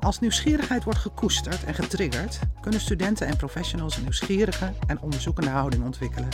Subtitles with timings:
[0.00, 5.84] Als nieuwsgierigheid wordt gekoesterd en getriggerd, kunnen studenten en professionals een nieuwsgierige en onderzoekende houding
[5.84, 6.28] ontwikkelen.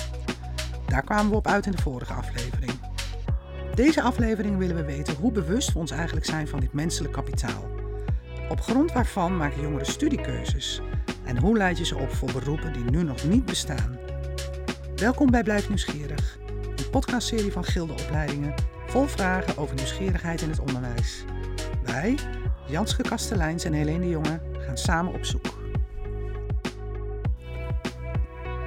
[0.86, 2.73] Daar kwamen we op uit in de vorige aflevering.
[3.74, 7.64] Deze aflevering willen we weten hoe bewust we ons eigenlijk zijn van dit menselijk kapitaal.
[8.48, 10.80] Op grond waarvan maken jongeren studiekeuzes
[11.24, 13.98] en hoe leid je ze op voor beroepen die nu nog niet bestaan.
[14.96, 16.38] Welkom bij Blijf Nieuwsgierig,
[16.77, 18.55] een podcastserie van Gilde Opleidingen
[18.87, 21.24] vol vragen over nieuwsgierigheid in het onderwijs.
[21.84, 22.19] Wij,
[22.69, 25.59] Janske Kasteleins en Helene Jonge, gaan samen op zoek.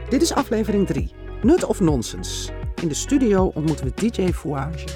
[0.09, 2.49] Dit is aflevering 3, Nut of Nonsens.
[2.81, 4.88] In de studio ontmoeten we DJ Fouage.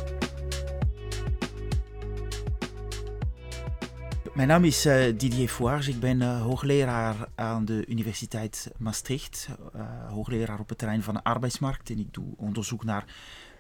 [4.34, 5.90] Mijn naam is uh, Didier Fouage.
[5.90, 9.48] Ik ben uh, hoogleraar aan de Universiteit Maastricht.
[9.76, 11.90] Uh, hoogleraar op het terrein van de arbeidsmarkt.
[11.90, 13.06] En ik doe onderzoek naar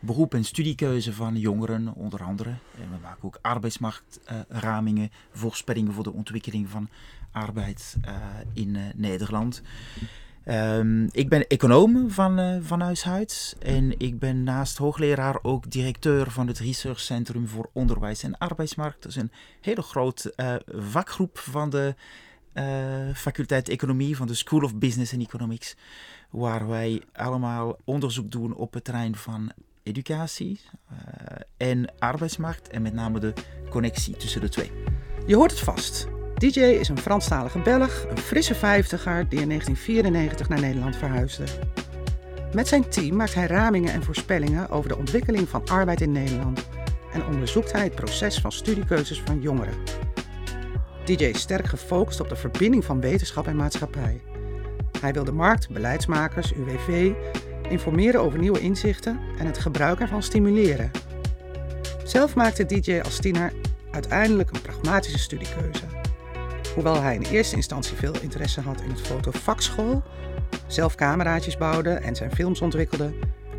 [0.05, 2.49] beroep- en studiekeuze van jongeren, onder andere.
[2.49, 6.89] En we maken ook arbeidsmarktramingen, voorspellingen voor de ontwikkeling van
[7.31, 7.97] arbeid
[8.53, 9.61] in Nederland.
[10.45, 16.31] Um, ik ben econoom van, uh, van huis en ik ben naast hoogleraar ook directeur
[16.31, 19.01] van het Research Centrum voor Onderwijs en Arbeidsmarkt.
[19.01, 21.95] Dat is een hele grote vakgroep van de
[23.13, 25.75] faculteit Economie van de School of Business and Economics,
[26.29, 29.51] waar wij allemaal onderzoek doen op het terrein van
[29.83, 30.59] educatie
[31.57, 33.33] en arbeidsmarkt en met name de
[33.69, 34.71] connectie tussen de twee.
[35.25, 36.07] Je hoort het vast.
[36.35, 41.43] DJ is een Franstalige Belg, een frisse vijftiger die in 1994 naar Nederland verhuisde.
[42.53, 46.67] Met zijn team maakt hij ramingen en voorspellingen over de ontwikkeling van arbeid in Nederland
[47.13, 49.73] en onderzoekt hij het proces van studiekeuzes van jongeren.
[51.05, 54.21] DJ is sterk gefocust op de verbinding van wetenschap en maatschappij.
[54.99, 57.13] Hij wil de markt, beleidsmakers, UWV
[57.69, 60.91] informeren over nieuwe inzichten en het gebruik ervan stimuleren.
[62.03, 63.53] Zelf maakte DJ als tiener
[63.91, 65.83] uiteindelijk een pragmatische studiekeuze.
[66.73, 70.03] Hoewel hij in eerste instantie veel interesse had in het fotovakschool,
[70.67, 73.13] zelf cameraatjes bouwde en zijn films ontwikkelde,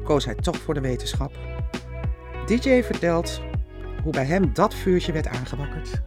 [0.04, 1.32] koos hij toch voor de wetenschap.
[2.46, 3.40] DJ vertelt
[4.02, 6.00] hoe bij hem dat vuurtje werd aangewakkerd.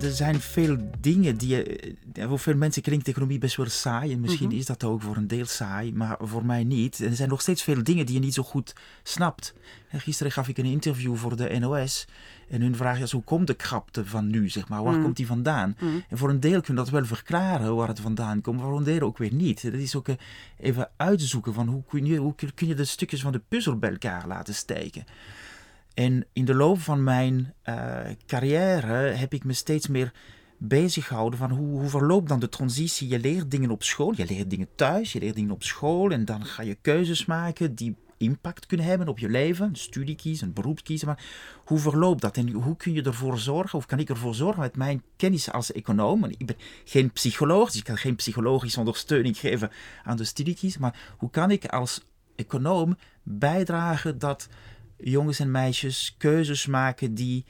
[0.00, 1.94] Er zijn veel dingen die je.
[2.14, 4.12] Voor veel mensen klinkt economie best wel saai.
[4.12, 6.98] En misschien is dat ook voor een deel saai, maar voor mij niet.
[6.98, 9.54] Er zijn nog steeds veel dingen die je niet zo goed snapt.
[9.90, 12.06] gisteren gaf ik een interview voor de NOS.
[12.48, 14.48] En hun vraag is: hoe komt de krapte van nu?
[14.48, 14.82] Zeg maar?
[14.82, 15.76] Waar komt die vandaan?
[16.08, 18.78] En voor een deel kun je dat wel verklaren waar het vandaan komt, maar voor
[18.78, 19.62] een deel ook weer niet.
[19.62, 20.06] Dat is ook
[20.58, 23.90] even uitzoeken van hoe kun je, hoe kun je de stukjes van de puzzel bij
[23.90, 25.04] elkaar laten steken.
[25.94, 30.12] En in de loop van mijn uh, carrière heb ik me steeds meer
[30.58, 33.08] bezig gehouden van hoe, hoe verloopt dan de transitie.
[33.08, 36.24] Je leert dingen op school, je leert dingen thuis, je leert dingen op school en
[36.24, 40.46] dan ga je keuzes maken die impact kunnen hebben op je leven, een studie kiezen,
[40.46, 41.06] een beroep kiezen.
[41.06, 41.24] Maar
[41.64, 44.76] hoe verloopt dat en hoe kun je ervoor zorgen, of kan ik ervoor zorgen met
[44.76, 46.24] mijn kennis als econoom?
[46.24, 49.70] ik ben geen psycholoog, dus ik kan geen psychologische ondersteuning geven
[50.04, 50.80] aan de studiekiezer.
[50.80, 52.00] Maar hoe kan ik als
[52.36, 54.48] econoom bijdragen dat
[54.96, 57.44] jongens en meisjes keuzes maken die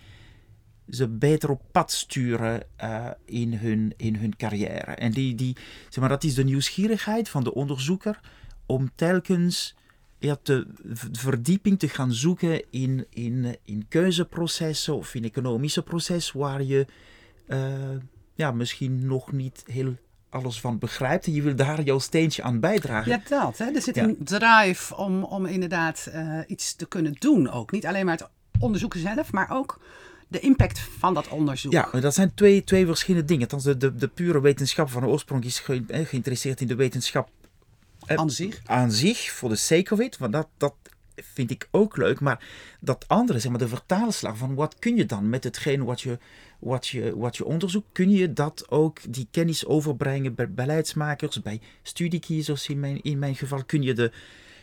[0.88, 4.94] ze beter op pad sturen uh, in, hun, in hun carrière.
[4.94, 5.56] En die, die,
[5.88, 8.20] zeg maar, dat is de nieuwsgierigheid van de onderzoeker
[8.66, 9.74] om telkens
[10.18, 10.66] ja, de
[11.12, 16.86] verdieping te gaan zoeken in, in, in keuzeprocessen of in economische processen waar je
[17.48, 17.98] uh,
[18.34, 19.96] ja, misschien nog niet heel
[20.34, 23.10] alles van begrijpt en je wil daar jouw steentje aan bijdragen.
[23.10, 23.58] Ja, dat.
[23.58, 23.64] Hè?
[23.64, 27.70] Er zit een drive om, om inderdaad uh, iets te kunnen doen ook.
[27.70, 28.28] Niet alleen maar het
[28.58, 29.80] onderzoeken zelf, maar ook
[30.28, 31.72] de impact van dat onderzoek.
[31.72, 33.48] Ja, dat zijn twee, twee verschillende dingen.
[33.48, 37.28] de, de, de pure wetenschap van de oorsprong is ge, geïnteresseerd in de wetenschap
[38.06, 38.60] eh, aan zich?
[38.64, 40.18] Aan zich, voor de sake of it.
[40.18, 40.74] Want dat, dat
[41.16, 42.20] vind ik ook leuk.
[42.20, 42.44] Maar
[42.80, 46.18] dat andere, zeg maar, de vertaalslag van wat kun je dan met hetgeen wat je,
[46.64, 51.60] wat je, wat je onderzoekt, kun je dat ook, die kennis overbrengen bij beleidsmakers, bij
[51.82, 54.12] studiekiezers in mijn, in mijn geval, kun je de,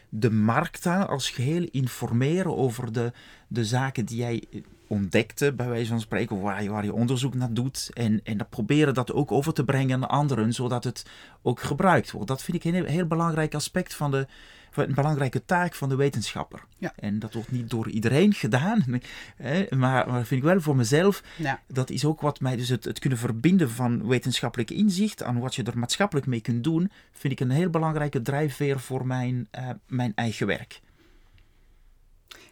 [0.09, 3.11] de markt als geheel informeren over de,
[3.47, 4.43] de zaken die jij
[4.91, 7.89] ontdekte, bij wijze van spreken, waar je, waar je onderzoek naar doet.
[7.93, 11.05] En, en dat proberen dat ook over te brengen aan anderen, zodat het
[11.41, 12.27] ook gebruikt wordt.
[12.27, 14.27] Dat vind ik een heel, belangrijk aspect van de,
[14.75, 16.63] een belangrijke taak van de wetenschapper.
[16.77, 16.93] Ja.
[16.95, 18.85] En dat wordt niet door iedereen gedaan,
[19.35, 21.23] hè, maar, maar vind ik wel voor mezelf.
[21.37, 21.61] Ja.
[21.67, 25.55] Dat is ook wat mij, dus het, het kunnen verbinden van wetenschappelijk inzicht aan wat
[25.55, 29.69] je er maatschappelijk mee kunt doen, vind ik een heel belangrijke drijfveer voor mijn, uh,
[29.87, 30.81] mijn eigen werk.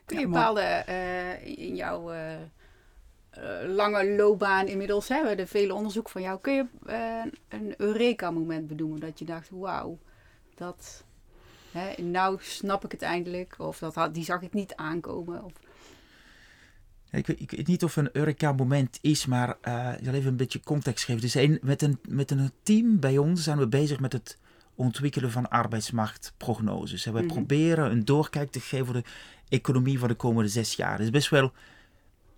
[0.05, 2.31] Kun je bepaalde uh, in jouw uh,
[3.37, 6.65] uh, lange loopbaan inmiddels, hebben veel onderzoek van jou, kun je
[7.47, 9.97] een Eureka-moment bedoelen dat je dacht, wauw,
[10.55, 11.03] dat,
[11.71, 15.43] hè, nou snap ik het eindelijk, of dat, die zag ik niet aankomen?
[15.43, 15.51] Of...
[17.11, 20.59] Ik, ik weet niet of een Eureka-moment is, maar uh, ik zal even een beetje
[20.63, 21.21] context geven.
[21.21, 24.37] Dus een, met, een, met een team bij ons zijn we bezig met het
[24.75, 27.05] ontwikkelen van arbeidsmarktprognoses.
[27.05, 27.33] En wij mhm.
[27.33, 29.03] proberen een doorkijk te geven voor de
[29.49, 30.97] economie van de komende zes jaar.
[30.97, 31.51] Dat is best wel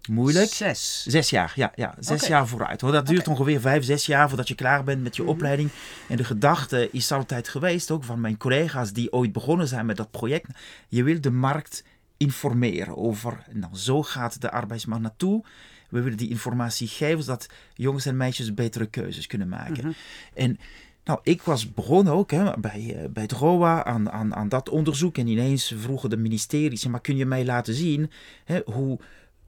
[0.09, 0.53] moeilijk.
[0.53, 1.03] Zes?
[1.07, 1.71] Zes jaar, ja.
[1.75, 2.81] ja zes jaar vooruit.
[2.81, 5.31] Want dat duurt ongeveer vijf, zes jaar voordat je klaar bent met je mhm.
[5.31, 5.69] opleiding.
[6.07, 9.97] En de gedachte is altijd geweest, ook van mijn collega's die ooit begonnen zijn met
[9.97, 10.47] dat project.
[10.87, 11.83] Je wil de markt
[12.17, 15.43] informeren over, nou zo gaat de arbeidsmarkt naartoe.
[15.89, 19.85] We willen die informatie geven zodat jongens en meisjes betere keuzes kunnen maken.
[19.85, 19.91] Mhm.
[20.33, 20.59] En
[21.03, 24.69] nou, ik was begonnen ook hè, bij, uh, bij het ROA aan, aan, aan dat
[24.69, 25.17] onderzoek.
[25.17, 28.11] En ineens vroegen de ministeries, maar kun je mij laten zien
[28.45, 28.99] hè, hoe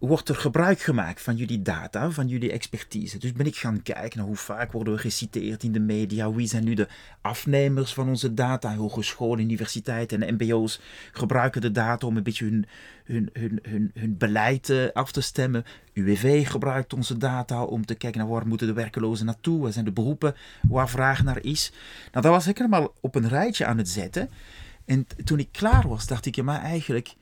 [0.08, 3.18] wordt er gebruik gemaakt van jullie data, van jullie expertise.
[3.18, 6.48] Dus ben ik gaan kijken naar hoe vaak worden we geciteerd in de media, wie
[6.48, 6.88] zijn nu de
[7.22, 12.66] afnemers van onze data, hogescholen, universiteiten en mbo's gebruiken de data om een beetje hun,
[13.04, 15.64] hun, hun, hun, hun beleid eh, af te stemmen.
[15.94, 19.86] UWV gebruikt onze data om te kijken naar waar moeten de werkelozen naartoe, wat zijn
[19.86, 20.36] de beroepen
[20.70, 21.72] waar vraag naar is.
[22.12, 24.30] Nou, dat was ik helemaal op een rijtje aan het zetten.
[24.86, 27.16] En toen ik klaar was, dacht ik, ja, maar eigenlijk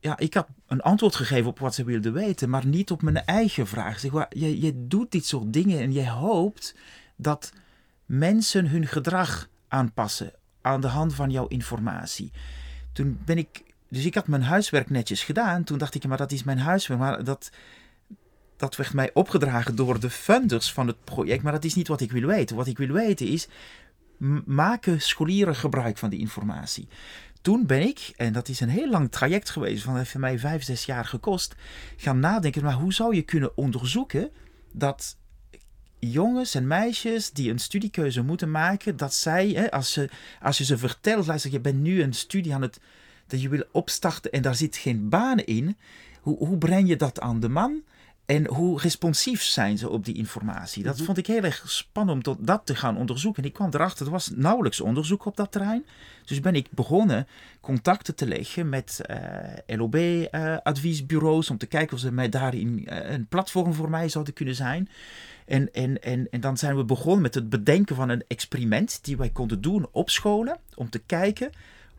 [0.00, 3.24] ja, ik had een antwoord gegeven op wat ze wilden weten, maar niet op mijn
[3.24, 3.98] eigen vraag.
[3.98, 6.74] Zeg, je, je doet dit soort dingen en jij hoopt
[7.16, 7.52] dat
[8.06, 12.32] mensen hun gedrag aanpassen aan de hand van jouw informatie.
[12.92, 15.64] Toen ben ik, dus ik had mijn huiswerk netjes gedaan.
[15.64, 17.50] Toen dacht ik, maar dat is mijn huiswerk, maar dat,
[18.56, 22.00] dat werd mij opgedragen door de funders van het project, maar dat is niet wat
[22.00, 22.56] ik wil weten.
[22.56, 23.48] Wat ik wil weten is,
[24.44, 26.88] maken scholieren gebruik van die informatie?
[27.40, 30.62] Toen ben ik, en dat is een heel lang traject geweest, van heeft mij vijf,
[30.62, 31.54] zes jaar gekost,
[31.96, 34.30] gaan nadenken, maar hoe zou je kunnen onderzoeken
[34.72, 35.16] dat
[35.98, 40.08] jongens en meisjes die een studiekeuze moeten maken, dat zij, hè, als, ze,
[40.42, 42.80] als je ze vertelt, luister, je bent nu een studie aan het,
[43.26, 45.76] dat je wil opstarten en daar zit geen baan in,
[46.20, 47.82] hoe, hoe breng je dat aan de man?
[48.28, 50.82] En hoe responsief zijn ze op die informatie?
[50.82, 51.04] Dat mhm.
[51.04, 53.42] vond ik heel erg spannend om dat te gaan onderzoeken.
[53.42, 55.86] En ik kwam erachter, er was nauwelijks onderzoek op dat terrein.
[56.24, 57.26] Dus ben ik begonnen
[57.60, 59.16] contacten te leggen met uh,
[59.66, 64.08] eh, LOB-adviesbureaus eh, om te kijken of ze mij daarin uh, een platform voor mij
[64.08, 64.88] zouden kunnen zijn.
[65.46, 69.16] En, en, en, en dan zijn we begonnen met het bedenken van een experiment die
[69.16, 70.58] wij konden doen op scholen.
[70.74, 71.50] Om te kijken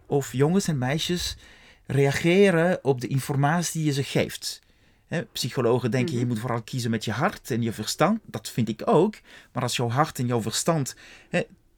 [0.05, 1.37] of jongens en meisjes
[1.85, 4.67] reageren op de informatie die je ze geeft
[5.31, 6.27] psychologen denken je mhm.
[6.27, 8.19] moet vooral kiezen met je hart en je verstand.
[8.25, 9.15] Dat vind ik ook.
[9.51, 10.95] Maar als jouw hart en jouw verstand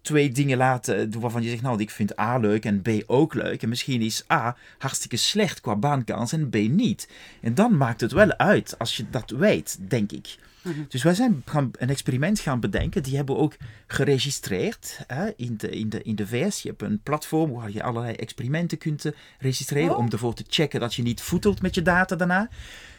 [0.02, 3.34] twee dingen laten doen waarvan je zegt, nou, ik vind A leuk en B ook
[3.34, 3.64] leuk.
[3.64, 7.10] En misschien is A hartstikke slecht qua baankans en B niet.
[7.42, 10.38] En dan maakt het wel uit als je dat weet, denk ik.
[10.62, 10.84] Mhm.
[10.88, 13.04] Dus wij zijn gaan een experiment gaan bedenken.
[13.04, 13.56] Die hebben we ook
[13.88, 16.62] geregistreerd hè, in, de, in, de, in de VS.
[16.62, 19.92] Je hebt een platform waar je allerlei experimenten kunt eh, registreren.
[19.92, 19.98] Oh.
[19.98, 22.50] Om ervoor te checken dat je niet voetelt met je data daarna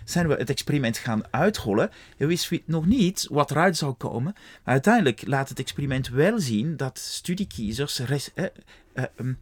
[0.05, 1.91] zijn we het experiment gaan uitrollen.
[2.17, 4.33] We wisten nog niet wat eruit zou komen.
[4.35, 8.47] Maar uiteindelijk laat het experiment wel zien dat studiekiezers eh,
[8.93, 9.39] eh, um,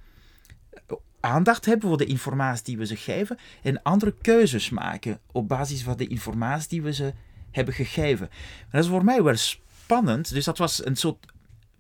[1.21, 5.83] aandacht hebben voor de informatie die we ze geven en andere keuzes maken op basis
[5.83, 7.13] van de informatie die we ze
[7.51, 8.31] hebben gegeven.
[8.71, 10.33] dat is voor mij wel spannend.
[10.33, 11.27] Dus dat was een soort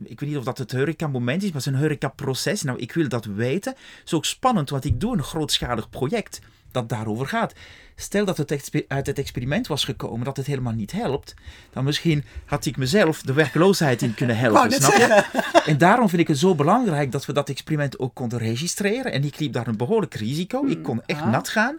[0.05, 2.63] ik weet niet of dat het Heureka-moment is, maar het is een Heureka-proces.
[2.63, 3.73] Nou, ik wil dat weten.
[3.73, 6.41] Het is ook spannend, want ik doe een grootschalig project
[6.73, 7.53] dat daarover gaat.
[7.97, 11.35] Stel dat het uit het experiment was gekomen dat het helemaal niet helpt,
[11.73, 14.73] dan misschien had ik mezelf de werkloosheid in kunnen helpen.
[14.73, 15.25] snap je?
[15.67, 19.13] En daarom vind ik het zo belangrijk dat we dat experiment ook konden registreren.
[19.13, 20.67] En ik liep daar een behoorlijk risico.
[20.67, 21.31] Ik kon echt ah.
[21.31, 21.77] nat gaan.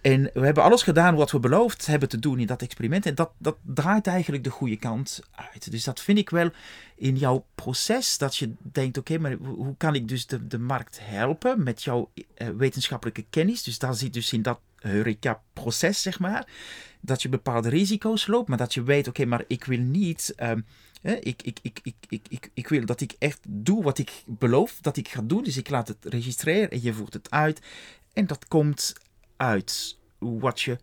[0.00, 3.06] En we hebben alles gedaan wat we beloofd hebben te doen in dat experiment.
[3.06, 5.70] En dat, dat draait eigenlijk de goede kant uit.
[5.70, 6.50] Dus dat vind ik wel
[6.96, 8.18] in jouw proces.
[8.18, 12.10] Dat je denkt, oké, maar hoe kan ik dus de, de markt helpen met jouw
[12.34, 13.62] eh, wetenschappelijke kennis?
[13.62, 16.46] Dus daar zit dus in dat Heureka-proces, zeg maar.
[17.00, 20.34] Dat je bepaalde risico's loopt, maar dat je weet, oké, maar ik wil niet...
[20.42, 20.66] Um,
[21.02, 24.78] ik, ik, ik, ik, ik, ik, ik wil dat ik echt doe wat ik beloof
[24.80, 25.44] dat ik ga doen.
[25.44, 27.60] Dus ik laat het registreren en je voert het uit.
[28.12, 28.92] En dat komt
[29.38, 30.78] uit wat je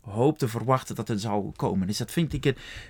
[0.00, 1.86] hoopt te verwachten dat het zou komen.
[1.86, 2.44] Dus dat vind ik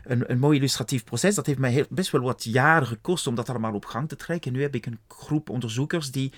[0.05, 1.35] een, een, mooi illustratief proces.
[1.35, 4.53] Dat heeft mij best wel wat jaren gekost om dat allemaal op gang te trekken.
[4.53, 6.33] nu heb ik een groep onderzoekers die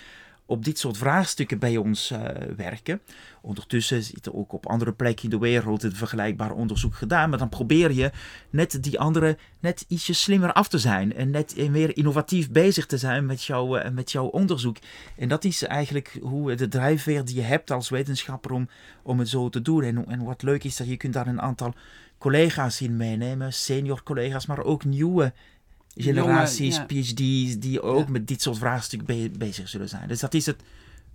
[0.47, 2.19] op dit soort vraagstukken bij ons uh,
[2.57, 3.01] werken.
[3.41, 7.31] Ondertussen zit er ook op andere plekken in de wereld een vergelijkbaar onderzoek gedaan.
[7.31, 8.11] Maar dan probeer je
[8.51, 11.15] net die andere net ietsje slimmer af te zijn.
[11.15, 14.77] En net meer innovatief bezig te zijn met, jou, uh, met jouw onderzoek.
[15.17, 18.69] En dat is eigenlijk hoe de drijfveer die je hebt als wetenschapper om,
[19.03, 19.83] om het zo te doen.
[19.83, 21.75] En, en wat leuk is dat je kunt daar een aantal
[22.19, 23.53] collega's in meenemen.
[23.53, 25.33] Senior collega's, maar ook nieuwe
[25.97, 30.09] generaties, PhD's, die ook met dit soort vraagstukken bezig zullen zijn.
[30.09, 30.63] Dus dat is het,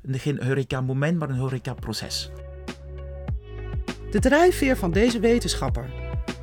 [0.07, 2.29] geen horeca-moment, maar een horeca-proces.
[4.11, 5.89] De drijfveer van deze wetenschapper.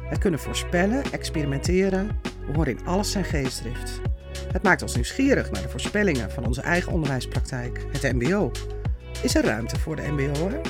[0.02, 4.00] Het kunnen voorspellen, experimenteren, we horen in alles zijn geestdrift.
[4.52, 8.50] Het maakt ons nieuwsgierig naar de voorspellingen van onze eigen onderwijspraktijk, het MBO.
[9.22, 10.60] Is er ruimte voor de MBO'er?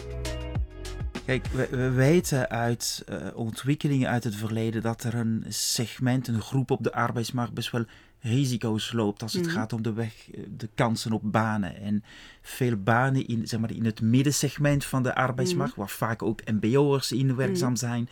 [1.28, 6.40] Kijk, we, we weten uit uh, ontwikkelingen uit het verleden dat er een segment, een
[6.40, 7.84] groep op de arbeidsmarkt best wel
[8.20, 9.54] risico's loopt als het mhm.
[9.54, 11.76] gaat om de weg, eh, de kansen op banen.
[11.80, 12.04] En
[12.42, 16.50] veel banen in, zeg maar, in het middensegment van de arbeidsmarkt, mm waar vaak ook
[16.50, 17.78] MBO'ers in werkzaam mhm.
[17.78, 18.08] zijn,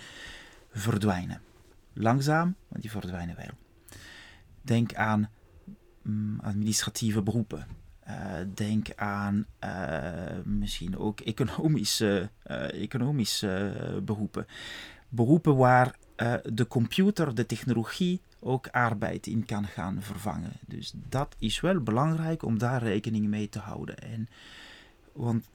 [0.73, 1.41] verdwijnen.
[1.93, 3.51] Langzaam, maar die verdwijnen wel.
[4.63, 5.31] Denk aan
[6.03, 7.67] mm, administratieve beroepen.
[8.09, 8.15] Uh,
[8.55, 10.01] denk aan uh,
[10.45, 13.73] misschien ook economische, uh, economische
[14.05, 14.47] beroepen.
[15.09, 15.97] Beroepen waar
[16.45, 20.53] de computer, de technologie ook arbeid in kan gaan vervangen.
[20.67, 23.99] Dus dat is wel belangrijk om daar rekening mee te houden.
[23.99, 24.29] En,
[25.13, 25.49] want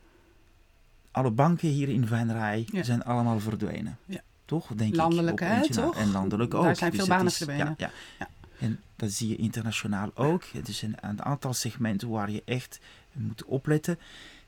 [1.11, 3.97] alle banken hier in Venray zijn allemaal verdwenen.
[4.05, 4.21] Ja.
[4.45, 4.67] Toch?
[4.75, 5.97] Denk landelijk, ik, hè, toch?
[5.97, 6.63] En landelijk ook.
[6.63, 7.75] Daar zijn veel dus banen verdwenen.
[7.77, 8.27] Ja, ja.
[8.61, 10.43] En dat zie je internationaal ook.
[10.43, 12.79] Het is een, een aantal segmenten waar je echt
[13.13, 13.97] moet opletten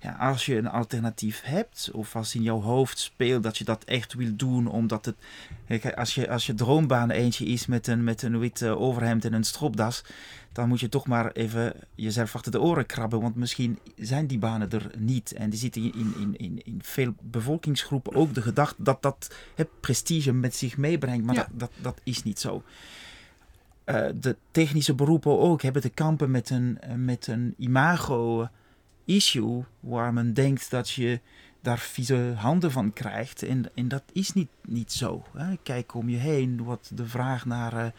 [0.03, 3.83] ja, als je een alternatief hebt, of als in jouw hoofd speelt dat je dat
[3.83, 5.95] echt wil doen, omdat het.
[5.95, 9.43] als, je, als je droombaan eentje is met een, met een wit overhemd en een
[9.43, 10.03] stropdas,
[10.51, 14.37] dan moet je toch maar even jezelf achter de oren krabben, want misschien zijn die
[14.37, 15.31] banen er niet.
[15.31, 19.79] En die zitten in, in, in, in veel bevolkingsgroepen ook de gedachte dat dat het
[19.79, 22.63] prestige met zich meebrengt, maar dat, dat, dat is niet zo.
[23.85, 28.47] Uh, de technische beroepen ook hebben te kampen met een, met een imago
[29.05, 31.19] issue waar men denkt dat je
[31.61, 33.43] daar vieze handen van krijgt.
[33.43, 35.23] En, en dat is niet, niet zo.
[35.33, 35.55] Hè.
[35.63, 37.93] Kijk om je heen, wat de vraag naar,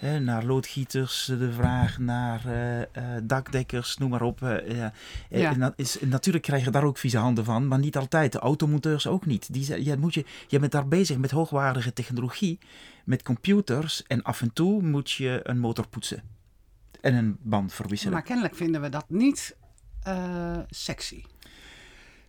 [0.00, 2.84] naar loodgieters, de vraag naar uh, uh,
[3.22, 4.38] dakdekkers, noem maar op.
[4.38, 4.92] ja.
[5.28, 8.32] En is, natuurlijk krijg je daar ook vieze handen van, maar niet altijd.
[8.32, 9.52] De automonteurs ook niet.
[9.52, 12.58] Die, je, moet je, je bent daar bezig met hoogwaardige technologie,
[13.04, 16.22] met computers en af en toe moet je een motor poetsen.
[17.00, 18.12] En een band verwisselen.
[18.12, 19.56] Maar kennelijk vinden we dat niet
[20.08, 21.24] uh, sexy.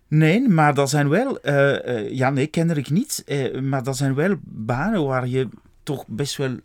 [0.07, 3.23] Nee, maar dat zijn wel, uh, uh, ja nee, kennelijk niet,
[3.61, 5.49] maar dat zijn wel banen waar je
[5.83, 6.57] toch best wel...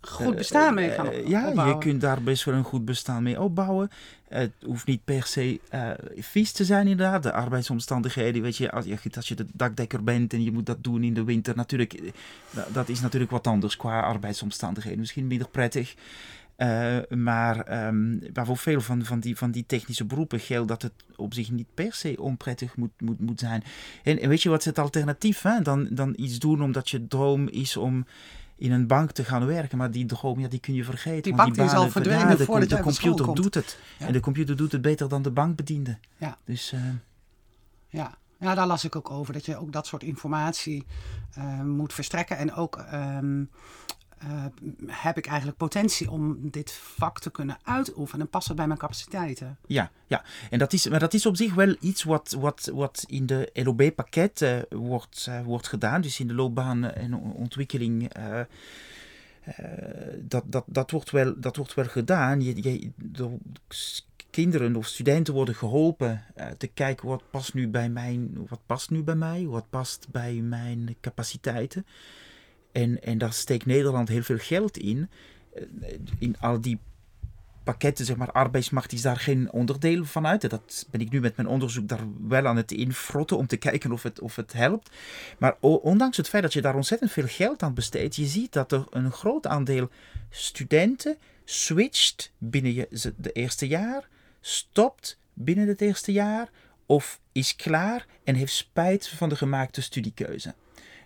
[0.00, 3.90] goed bestaan mee gaan Ja, je kunt daar best wel een goed bestaan mee opbouwen.
[4.28, 5.60] Het hoeft niet per se
[6.16, 7.22] vies te zijn inderdaad.
[7.22, 10.84] De arbeidsomstandigheden, weet je, als je, als je de dakdekker bent en je moet dat
[10.84, 12.12] doen in de winter, natuurlijk,
[12.72, 14.98] dat is natuurlijk wat anders qua arbeidsomstandigheden.
[14.98, 15.94] Misschien minder prettig.
[16.58, 20.82] Uh, maar, um, maar voor veel van, van, die, van die technische beroepen geldt dat
[20.82, 23.62] het op zich niet per se onprettig moet, moet, moet zijn.
[24.02, 25.42] En, en weet je wat is het alternatief?
[25.42, 25.62] Hè?
[25.62, 28.06] Dan, dan iets doen omdat je droom is om
[28.58, 29.78] in een bank te gaan werken.
[29.78, 31.22] Maar die droom, ja, die kun je vergeten.
[31.22, 33.78] Die bank die is al verdwenen de, voordat de computer doet het.
[33.98, 35.98] En de computer doet het beter dan de bankbediende.
[36.16, 36.38] Ja.
[36.44, 36.80] Dus, uh,
[37.88, 38.14] ja.
[38.38, 39.32] ja, daar las ik ook over.
[39.32, 40.86] Dat je ook dat soort informatie
[41.38, 42.36] uh, moet verstrekken.
[42.36, 43.50] En ook um,
[44.24, 44.44] uh,
[44.86, 49.58] heb ik eigenlijk potentie om dit vak te kunnen uitoefenen en passen bij mijn capaciteiten.
[49.66, 50.24] Ja, ja.
[50.50, 53.50] en dat is, maar dat is op zich wel iets wat, wat, wat in de
[53.52, 58.10] LOB-pakket uh, wordt, uh, wordt gedaan, dus in de loopbaan en ontwikkeling.
[60.18, 62.40] dat, dat, dat, wordt wel, dat wordt wel gedaan.
[62.40, 63.38] Je, je, de
[64.30, 66.24] kinderen of studenten worden geholpen
[66.58, 70.34] te kijken wat past nu bij mijn, wat past nu bij mij, wat past bij
[70.34, 71.86] mijn capaciteiten.
[72.72, 75.10] En, en daar steekt Nederland heel veel geld in.
[75.54, 75.62] Eh,
[76.18, 76.78] in al die
[77.64, 80.50] pakketten, zeg maar, arbeidsmarkt is daar geen onderdeel van uit.
[80.50, 83.92] Dat ben ik nu met mijn onderzoek daar wel aan het infrotten om te kijken
[83.92, 84.90] of het, of het helpt.
[85.38, 88.72] Maar ondanks het feit dat je daar ontzettend veel geld aan besteedt, je ziet dat
[88.72, 89.88] er een groot aandeel
[90.30, 94.08] studenten switcht binnen je, de eerste jaar,
[94.40, 96.48] stopt binnen het eerste jaar
[96.86, 100.54] of is klaar en heeft spijt van de gemaakte studiekeuze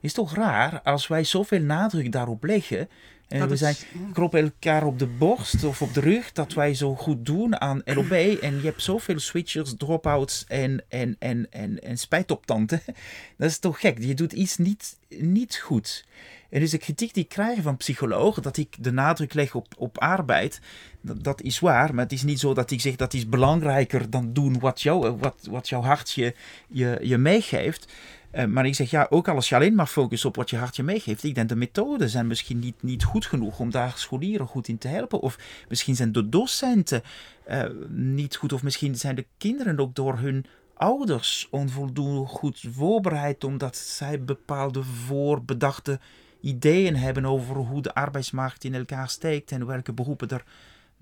[0.03, 2.89] is toch raar als wij zoveel nadruk daarop leggen.
[3.29, 3.75] En we zijn,
[4.13, 7.83] kroppen elkaar op de borst of op de rug dat wij zo goed doen aan
[7.85, 8.13] LOB.
[8.13, 12.83] En je hebt zoveel switchers, dropouts en, en, en, en, en spijtoptanten.
[13.39, 13.99] Dat is toch gek.
[13.99, 16.05] Je doet iets niet, niet goed.
[16.51, 19.67] En dus de kritiek die ik krijg van psychologen, dat ik de nadruk leg op,
[19.77, 20.61] op arbeid,
[21.01, 21.95] dat, dat, is waar.
[21.95, 25.17] Maar het is niet zo dat ik zeg dat is belangrijker dan doen wat, jou,
[25.17, 26.35] wat, wat jouw hart je,
[26.69, 27.93] je, je meegeeft.
[28.35, 30.77] Uh, maar ik zeg ja, ook als je alleen maar focust op wat je hart
[30.77, 31.25] je meegeeft.
[31.25, 34.79] Ik denk de methoden zijn misschien niet, niet goed genoeg om daar scholieren goed in
[34.79, 35.21] te helpen.
[35.21, 37.03] Of misschien zijn de docenten
[37.49, 38.53] uh, niet goed.
[38.53, 43.45] Of misschien zijn de kinderen ook door hun ouders onvoldoende goed voorbereid.
[43.45, 46.01] Omdat zij bepaalde voorbedachte
[46.41, 49.53] ideeën hebben over hoe de arbeidsmarkt in elkaar steekt.
[49.53, 50.45] En welke beroepen er,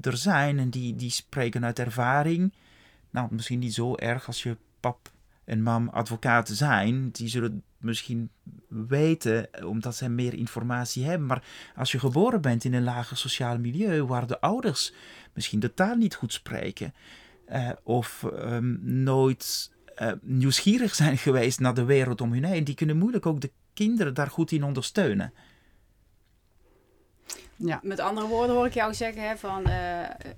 [0.00, 0.58] er zijn.
[0.58, 2.52] En die, die spreken uit ervaring.
[3.10, 5.10] Nou, misschien niet zo erg als je pap
[5.50, 8.30] en mam advocaten zijn, die zullen misschien
[8.68, 11.26] weten, omdat zij meer informatie hebben.
[11.26, 11.44] Maar
[11.76, 14.92] als je geboren bent in een lager sociaal milieu waar de ouders
[15.32, 16.94] misschien de taal niet goed spreken,
[17.48, 22.74] uh, of um, nooit uh, nieuwsgierig zijn geweest naar de wereld om hun heen, die
[22.74, 25.32] kunnen moeilijk ook de kinderen daar goed in ondersteunen.
[27.56, 27.80] Ja.
[27.82, 29.74] Met andere woorden hoor ik jou zeggen hè, van uh,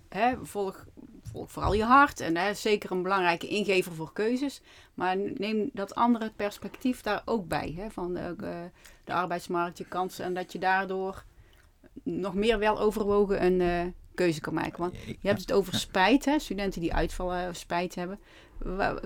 [0.08, 0.86] hè, volg,
[1.32, 4.60] volg vooral je hart en hè, zeker een belangrijke ingever voor keuzes.
[4.94, 7.74] Maar neem dat andere perspectief daar ook bij.
[7.76, 8.70] Hè, van de,
[9.04, 11.24] de arbeidsmarkt, je kansen en dat je daardoor
[12.02, 14.80] nog meer wel overwogen een uh, keuze kan maken.
[14.80, 18.18] Want je hebt het over spijt, hè, studenten die uitvallen spijt hebben.
[18.58, 19.00] Waar,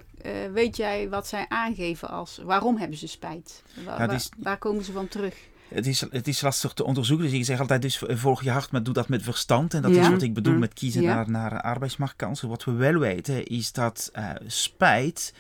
[0.53, 3.63] weet jij wat zij aangeven als waarom hebben ze spijt?
[3.85, 5.49] Waar, waar komen ze van terug?
[5.69, 7.27] Het is, het is lastig te onderzoeken.
[7.27, 9.75] Dus ik zeg altijd, dus volg je hart, maar doe dat met verstand.
[9.75, 10.59] En dat is wat ik bedoel mm.
[10.59, 12.49] met kiezen naar, naar arbeidsmarktkansen.
[12.49, 15.35] Wat we wel weten, is dat uh, spijt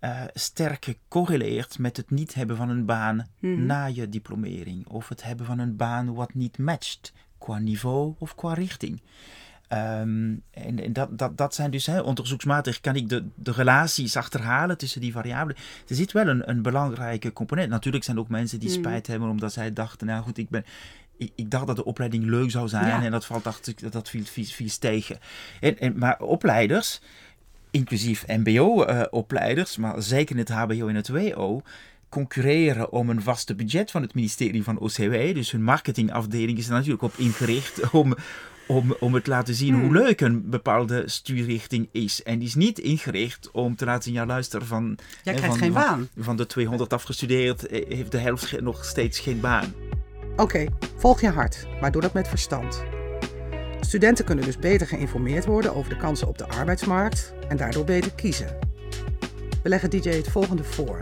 [0.00, 3.66] uh, sterk gecorreleerd met het niet hebben van een baan mm.
[3.66, 4.86] na je diplomering.
[4.86, 9.02] Of het hebben van een baan wat niet matcht qua niveau of qua richting.
[9.72, 14.16] Um, en, en dat, dat, dat zijn dus, hè, onderzoeksmatig kan ik de, de relaties
[14.16, 15.62] achterhalen tussen die variabelen.
[15.88, 17.70] Er zit wel een, een belangrijke component.
[17.70, 18.74] Natuurlijk zijn er ook mensen die mm.
[18.74, 20.64] spijt hebben omdat zij dachten, nou goed, ik ben,
[21.16, 24.08] ik, ik, dacht dat de opleiding leuk zou zijn en dat, valt, dacht ik, dat
[24.08, 25.18] viel vies, vies tegen.
[25.60, 27.00] En, en, maar opleiders,
[27.70, 31.62] inclusief MBO-opleiders, uh, maar zeker in het HBO en het WO,
[32.08, 35.34] concurreren om een vaste budget van het ministerie van OCW.
[35.34, 38.14] Dus hun marketingafdeling is er natuurlijk op ingericht om,
[38.70, 39.92] om, om het te laten zien hoe hmm.
[39.92, 42.22] leuk een bepaalde stuurrichting is.
[42.22, 45.58] En die is niet ingericht om te laten zien, ja luister, van, Jij krijgt van,
[45.58, 46.08] geen baan.
[46.18, 49.74] Van, de 200 afgestudeerd eh, heeft de helft nog steeds geen baan.
[50.36, 52.84] Oké, volg je hart, maar doe dat met verstand.
[53.80, 58.12] Studenten kunnen dus beter geïnformeerd worden over de kansen op de arbeidsmarkt en daardoor beter
[58.12, 58.58] kiezen.
[59.62, 60.98] We leggen DJ het volgende voor.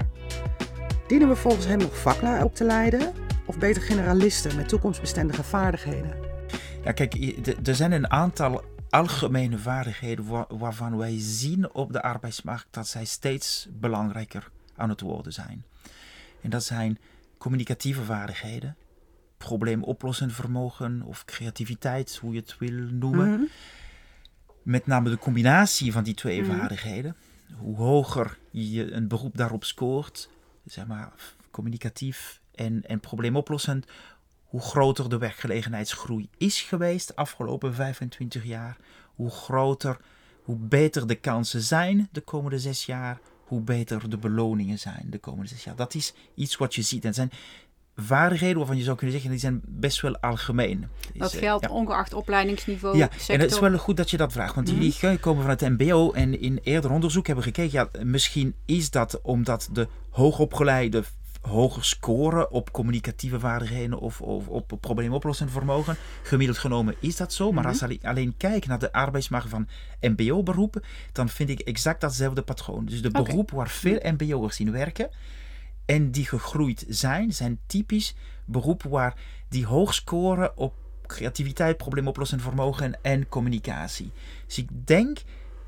[1.06, 3.12] Dienen we volgens hem nog vaklui op te leiden
[3.46, 6.27] of beter generalisten met toekomstbestendige vaardigheden?
[6.88, 7.14] Ja, kijk,
[7.66, 13.68] er zijn een aantal algemene vaardigheden waarvan wij zien op de arbeidsmarkt dat zij steeds
[13.70, 15.64] belangrijker aan het worden zijn.
[16.40, 16.98] En dat zijn
[17.38, 18.76] communicatieve vaardigheden,
[19.36, 23.30] probleemoplossend vermogen of creativiteit, hoe je het wil noemen.
[23.30, 23.42] Mhm.
[24.62, 26.56] Met name de combinatie van die twee mhm.
[26.56, 27.16] vaardigheden.
[27.56, 30.30] Hoe hoger je een beroep daarop scoort,
[30.64, 31.12] zeg maar
[31.50, 33.86] communicatief en, en probleemoplossend,
[34.48, 38.76] hoe groter de werkgelegenheidsgroei is geweest de afgelopen 25 jaar,
[39.14, 39.96] hoe groter,
[40.42, 45.18] hoe beter de kansen zijn de komende zes jaar, hoe beter de beloningen zijn de
[45.18, 45.76] komende zes jaar.
[45.76, 47.04] Dat is iets wat je ziet.
[47.04, 47.30] En zijn
[47.96, 50.88] vaardigheden waarvan je zou kunnen zeggen, die zijn best wel algemeen.
[51.14, 52.96] Dat eh, geldt ongeacht opleidingsniveau.
[52.96, 55.20] Ja, en het is wel goed dat je dat vraagt, want die mm.
[55.20, 59.20] komen van het MBO en in eerder onderzoek hebben we gekeken, ja, misschien is dat
[59.22, 61.04] omdat de hoogopgeleide
[61.48, 65.96] hoger scoren op communicatieve vaardigheden of, of op probleemoplossend vermogen.
[66.22, 69.68] Gemiddeld genomen is dat zo, maar als ik alleen kijk naar de arbeidsmarkt van
[70.00, 70.82] MBO-beroepen,
[71.12, 72.84] dan vind ik exact datzelfde patroon.
[72.84, 75.10] Dus de beroepen waar veel MBO'ers in werken
[75.84, 79.14] en die gegroeid zijn, zijn typisch beroepen waar
[79.48, 80.74] die hoog scoren op
[81.06, 84.12] creativiteit, probleemoplossend vermogen en communicatie.
[84.46, 85.18] Dus ik denk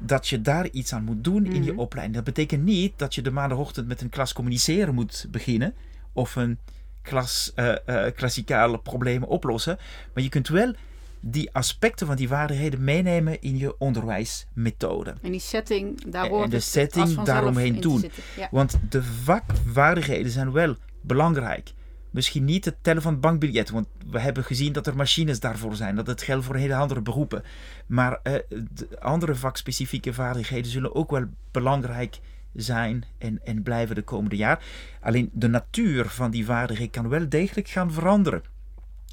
[0.01, 1.81] dat je daar iets aan moet doen in je mhm.
[1.81, 2.17] opleiding.
[2.17, 5.75] Dat betekent niet dat je de maandagochtend met een klas communiceren moet beginnen
[6.13, 6.59] of een
[7.03, 9.79] klas uh, uh, klassikale problemen oplossen.
[10.15, 10.75] Maar je kunt wel
[11.21, 15.15] die aspecten van die vaardigheden meenemen in je onderwijsmethode.
[15.23, 18.11] En die setting, daar hoort En de setting daaromheen doen.
[18.51, 21.73] Want de vakvaardigheden zijn wel belangrijk.
[22.11, 25.97] Misschien niet het tellen van bankbiljetten, want we hebben gezien dat er machines daarvoor zijn.
[25.97, 27.43] Dat het geldt voor hele andere beroepen.
[27.87, 28.35] Maar uh,
[29.01, 32.21] andere vakspecifieke vaardigheden zullen ook wel belangrijk
[32.55, 34.65] zijn en, en blijven de komende jaar.
[35.01, 38.43] Alleen de natuur van die vaardigheden kan wel degelijk gaan veranderen.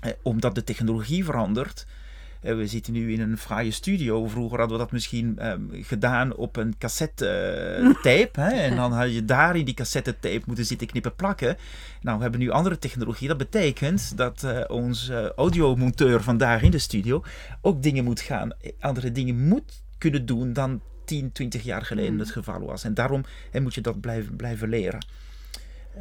[0.05, 1.93] Uh, omdat de technologie verandert eh,
[2.41, 4.28] we zitten nu in een fraaie studio.
[4.28, 8.41] Vroeger hadden we dat misschien ehm, gedaan op een cassette-tape.
[8.41, 8.50] hè?
[8.50, 11.58] En dan had je daar in die cassette-tape moeten zitten knippen plakken.
[12.02, 13.28] Nou, we hebben nu andere technologie.
[13.28, 17.23] Dat betekent dat uh, onze audiomonteur vandaag in de studio
[17.62, 22.19] ook dingen moet gaan, andere dingen moet kunnen doen dan 10, 20 jaar geleden hmm.
[22.19, 22.84] het geval was.
[22.84, 23.23] En daarom
[23.62, 25.06] moet je dat blijven, blijven leren.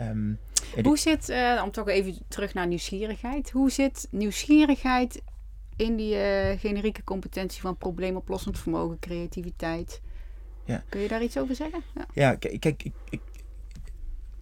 [0.00, 0.38] Um,
[0.82, 5.22] hoe zit, uh, om toch even terug naar nieuwsgierigheid, hoe zit nieuwsgierigheid
[5.76, 10.00] in die uh, generieke competentie van probleemoplossend vermogen, creativiteit.
[10.64, 10.84] Ja.
[10.88, 11.82] Kun je daar iets over zeggen?
[11.94, 13.20] Ja, ja kijk, ik, ik,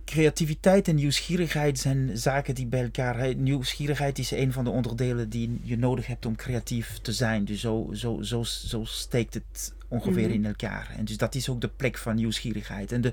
[0.05, 3.35] creativiteit en nieuwsgierigheid zijn zaken die bij elkaar.
[3.35, 7.45] Nieuwsgierigheid is een van de onderdelen die je nodig hebt om creatief te zijn.
[7.45, 10.35] Dus zo, zo, zo, zo steekt het ongeveer mhm.
[10.35, 10.95] in elkaar.
[10.97, 12.93] En dus dat is ook de plek van nieuwsgierigheid.
[12.93, 13.13] En de,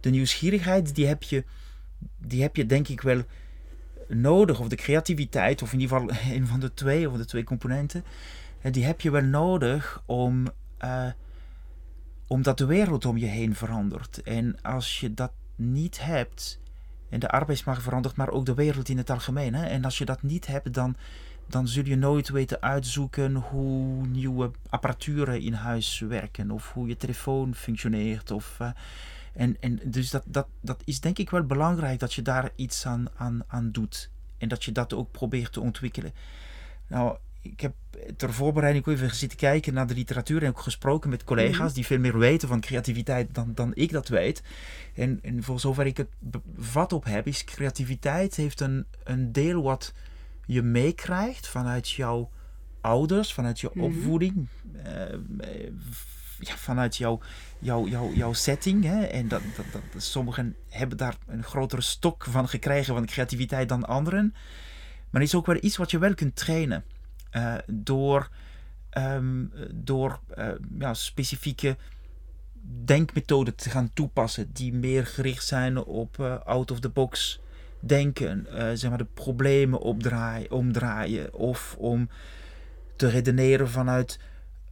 [0.00, 1.44] de nieuwsgierigheid die heb je
[2.18, 3.22] die heb je denk ik wel
[4.08, 4.60] nodig.
[4.60, 8.04] Of de creativiteit, of in ieder geval een van de twee, of de twee componenten.
[8.70, 10.46] Die heb je wel nodig om,
[10.84, 11.06] uh,
[12.26, 14.22] omdat de wereld om je heen verandert.
[14.22, 16.60] En als je dat niet hebt,
[17.08, 19.54] en de arbeidsmarkt verandert, maar ook de wereld in het algemeen.
[19.54, 19.66] Hè?
[19.66, 20.96] En als je dat niet hebt, dan,
[21.46, 26.50] dan zul je nooit weten uitzoeken hoe nieuwe apparaturen in huis werken.
[26.50, 28.30] Of hoe je telefoon functioneert.
[28.30, 28.70] Of, uh,
[29.36, 32.86] en, en dus dat, dat, dat is denk ik wel belangrijk dat je daar iets
[32.86, 34.10] aan, aan, aan doet.
[34.38, 36.12] En dat je dat ook probeert te ontwikkelen.
[36.86, 37.74] Nou, ik heb
[38.16, 41.74] ter voorbereiding ook even zitten kijken naar de literatuur en ook gesproken met collega's mhm.
[41.74, 44.42] die veel meer weten van creativiteit dan, dan ik dat weet.
[44.94, 46.08] En, en voor zover ik het
[46.56, 49.94] vat op heb, is creativiteit heeft een, een deel wat
[50.46, 52.30] je meekrijgt vanuit jouw
[52.80, 53.84] ouders, vanuit je mhm.
[53.84, 54.46] opvoeding,
[54.86, 55.18] uh,
[56.38, 57.20] ja, vanuit jouw,
[57.58, 58.84] jouw, jouw, setting.
[58.84, 59.04] Hè?
[59.04, 64.34] En dat, dat, sommigen hebben daar een grotere stok van gekregen van creativiteit dan anderen.
[65.10, 66.84] Maar het is ook wel iets wat je wel kunt trainen.
[67.32, 68.28] Uh, door
[68.92, 71.76] um, door uh, ja, specifieke
[72.84, 77.40] denkmethoden te gaan toepassen die meer gericht zijn op uh, out-of-the-box
[77.80, 78.46] denken,
[78.78, 82.08] zeg maar de problemen opdraaien, omdraaien of om
[82.96, 84.18] te redeneren vanuit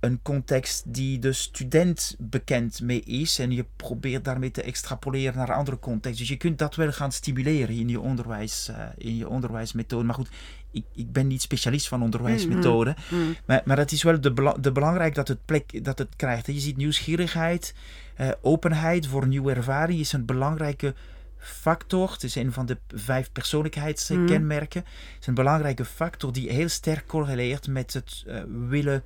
[0.05, 5.53] een context die de student bekend mee is en je probeert daarmee te extrapoleren naar
[5.53, 6.21] andere contexten.
[6.21, 10.05] Dus je kunt dat wel gaan stimuleren in je, onderwijs, uh, in je onderwijsmethode.
[10.05, 10.29] Maar goed,
[10.71, 13.37] ik, ik ben niet specialist van onderwijsmethoden, mm, mm, mm.
[13.45, 16.47] Maar, maar het is wel de, de belangrijk dat het plek dat het krijgt.
[16.47, 17.75] Je ziet nieuwsgierigheid,
[18.21, 20.95] uh, openheid voor nieuwe ervaring is een belangrijke
[21.39, 22.13] factor.
[22.13, 24.81] Het is een van de vijf persoonlijkheidskenmerken.
[24.81, 29.03] Het is een belangrijke factor die heel sterk correleert met het uh, willen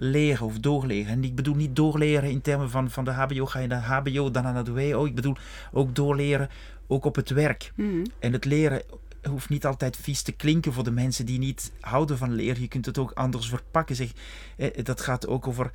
[0.00, 1.12] leren of doorleren.
[1.12, 4.30] En ik bedoel niet doorleren in termen van, van de HBO ga je naar HBO,
[4.30, 5.04] dan naar de WO.
[5.04, 5.36] Ik bedoel
[5.72, 6.48] ook doorleren,
[6.86, 7.72] ook op het werk.
[7.74, 8.04] Mhm.
[8.18, 8.82] En het leren
[9.28, 12.60] hoeft niet altijd vies te klinken voor de mensen die niet houden van leren.
[12.60, 13.96] Je kunt het ook anders verpakken.
[13.96, 14.12] Zeg,
[14.56, 15.70] eh, dat gaat ook over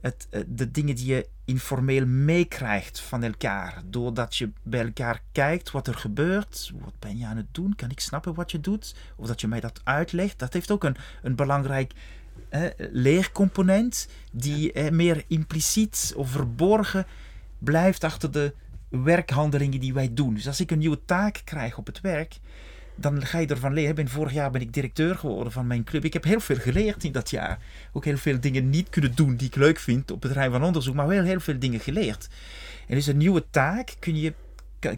[0.00, 3.82] het, eh, de dingen die je informeel meekrijgt van elkaar.
[3.84, 6.72] Doordat je bij elkaar kijkt wat er gebeurt.
[6.80, 7.74] Wat ben je aan het doen?
[7.74, 8.94] Kan ik snappen wat je doet?
[9.16, 10.38] Of dat je mij dat uitlegt.
[10.38, 11.92] Dat heeft ook een, een belangrijk
[12.92, 17.06] leercomponent die meer impliciet of verborgen
[17.58, 18.54] blijft achter de
[18.88, 20.34] werkhandelingen die wij doen.
[20.34, 22.38] Dus als ik een nieuwe taak krijg op het werk,
[22.94, 23.94] dan ga je ervan leren.
[23.94, 26.04] Ben, vorig jaar ben ik directeur geworden van mijn club.
[26.04, 27.58] Ik heb heel veel geleerd in dat jaar.
[27.92, 30.64] Ook heel veel dingen niet kunnen doen die ik leuk vind op het terrein van
[30.64, 32.28] onderzoek, maar wel heel veel dingen geleerd.
[32.88, 34.34] En dus een nieuwe taak kun je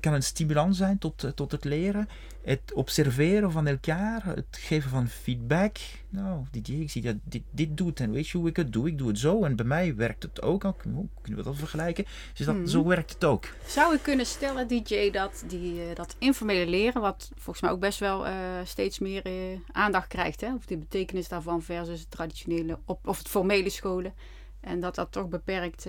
[0.00, 2.08] kan een stimulans zijn tot, eh, tot het leren.
[2.42, 5.76] Het observeren van elkaar, het geven van feedback.
[6.08, 8.88] Nou, dit, ik zie dat dit, dit doet en weet je hoe ik het doe?
[8.88, 10.64] Ik doe het zo en bij mij werkt het ook.
[10.64, 12.04] Al kunnen we dat vergelijken?
[12.34, 12.88] Dus dat, zo mhm.
[12.88, 13.48] werkt het ook.
[13.66, 17.80] Zou ik kunnen stellen, DJ, dat die, eh, dat informele leren, wat volgens mij ook
[17.80, 20.54] best wel uh, steeds meer uh, aandacht krijgt, hè?
[20.54, 24.14] of de betekenis daarvan versus het traditionele op, of het formele scholen,
[24.60, 25.86] en dat dat toch beperkt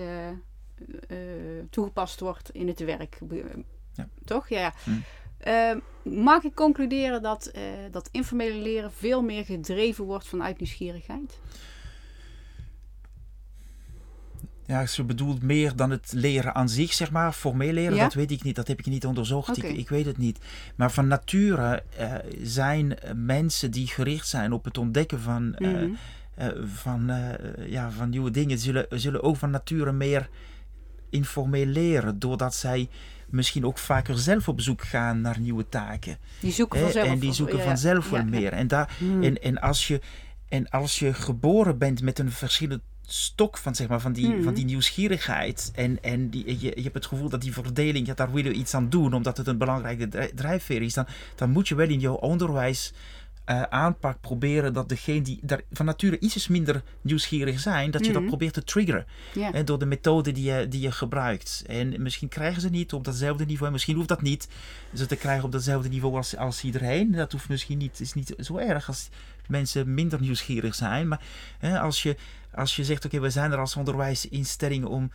[1.70, 3.18] toegepast wordt in het werk?
[3.92, 4.08] Ja.
[4.24, 4.48] Toch?
[4.48, 4.74] Ja.
[4.84, 4.90] Hm.
[5.38, 11.38] Ehm, mag ik concluderen dat, uh, dat informele leren veel meer gedreven wordt vanuit nieuwsgierigheid?
[14.66, 17.32] Ja, ze bedoelt meer dan het leren aan zich, zeg maar.
[17.32, 18.56] Formeel leren, dat weet ik niet.
[18.56, 19.56] Dat heb ik niet onderzocht.
[19.56, 20.38] Ik, ik, weet het niet.
[20.76, 25.90] Maar van nature uh, zijn mensen die gericht zijn op het ontdekken van, uh,
[26.64, 27.12] van,
[27.66, 30.28] ja, van nieuwe dingen, zullen, zullen ook van nature meer
[31.10, 32.18] informeel leren.
[32.18, 32.88] Doordat zij
[33.34, 36.18] misschien ook vaker zelf op zoek gaan naar nieuwe taken.
[36.40, 37.06] Die zoeken vanzelf.
[37.06, 38.52] En die zoeken vanzelf wel meer.
[38.52, 39.22] En, daar, hmm.
[39.22, 40.00] en, en, als je,
[40.48, 44.42] en als je geboren bent met een verschillende stok van, zeg maar, van, die, van
[44.42, 44.54] hmm.
[44.54, 45.70] die nieuwsgierigheid.
[45.74, 48.58] En, en die, je, je hebt het gevoel dat die verdeling, ja, daar willen we
[48.58, 50.94] iets aan doen, omdat het een belangrijke drijfveer is.
[50.94, 52.92] Dan, dan moet je wel in jouw onderwijs
[53.46, 58.12] uh, aanpak proberen dat degene die daar van nature iets minder nieuwsgierig zijn, dat je
[58.12, 58.28] dat mhm.
[58.30, 59.06] probeert te triggeren.
[59.32, 59.66] Yeah.
[59.66, 61.62] door de methode die je, die je gebruikt.
[61.66, 64.48] En misschien krijgen ze niet op datzelfde niveau, en misschien hoeft dat niet
[64.94, 67.12] ze te krijgen op datzelfde niveau als, als iedereen.
[67.12, 69.08] Dat hoeft misschien niet, is niet zo erg als
[69.46, 71.08] mensen minder nieuwsgierig zijn.
[71.08, 71.20] Maar
[71.58, 72.16] hè, als, je,
[72.54, 75.10] als je zegt, oké, we zijn er als onderwijsinstelling om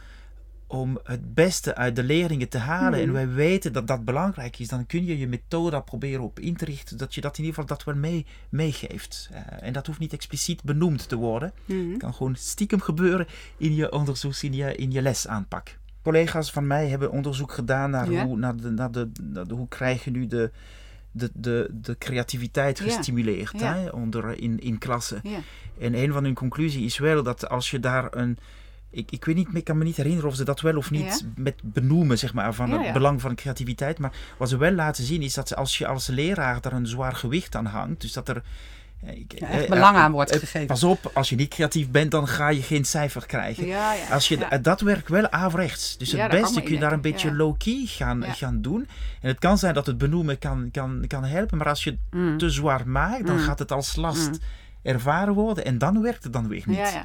[0.70, 3.00] om het beste uit de leerlingen te halen.
[3.00, 3.14] En hmm.
[3.14, 4.68] wij weten dat dat belangrijk is.
[4.68, 6.98] Dan kun je je methode proberen op in te richten.
[6.98, 9.30] Dat je dat in ieder geval dat wel mee, meegeeft.
[9.32, 11.54] Uh, en dat hoeft niet expliciet benoemd te worden.
[11.66, 11.90] Hmm.
[11.90, 13.28] Het kan gewoon stiekem gebeuren
[13.58, 15.78] in je onderzoeks, in je, in je lesaanpak.
[16.02, 19.68] Collega's van mij hebben onderzoek gedaan naar, hoe, naar, de, naar, de, naar de, hoe
[19.68, 20.52] krijg je nu de,
[21.12, 25.22] de, de, de creativiteit gestimuleerd Hè, onder, in, in klassen.
[25.80, 28.38] En een van hun conclusies is wel dat als je daar een
[28.92, 31.26] ik, ik weet niet, ik kan me niet herinneren of ze dat wel of niet
[31.36, 34.00] met benoemen, zeg maar, van het belang van creativiteit.
[34.00, 36.88] Maar wat ze wel laten zien is dat ze, als je als leraar daar een
[36.88, 38.44] zwaar gewicht aan hangt, dus dat er
[39.04, 40.68] ik, echt eh, belang aan wordt gegeven.
[40.68, 43.68] Pas op, als je niet creatief bent, dan ga je geen cijfer krijgen.
[43.68, 45.98] Ja, ja, als je, Dat werkt wel averechts.
[45.98, 48.88] Dus het beste kun je daar een beetje low-key gaan, gaan doen.
[49.22, 52.00] En het kan zijn dat het benoemen kan, kan, kan helpen, maar als je het
[52.12, 52.38] mm.
[52.38, 53.42] te zwaar maakt, dan mm.
[53.42, 54.40] gaat het als last mm.
[54.82, 57.04] ervaren worden en dan werkt het dan weer niet.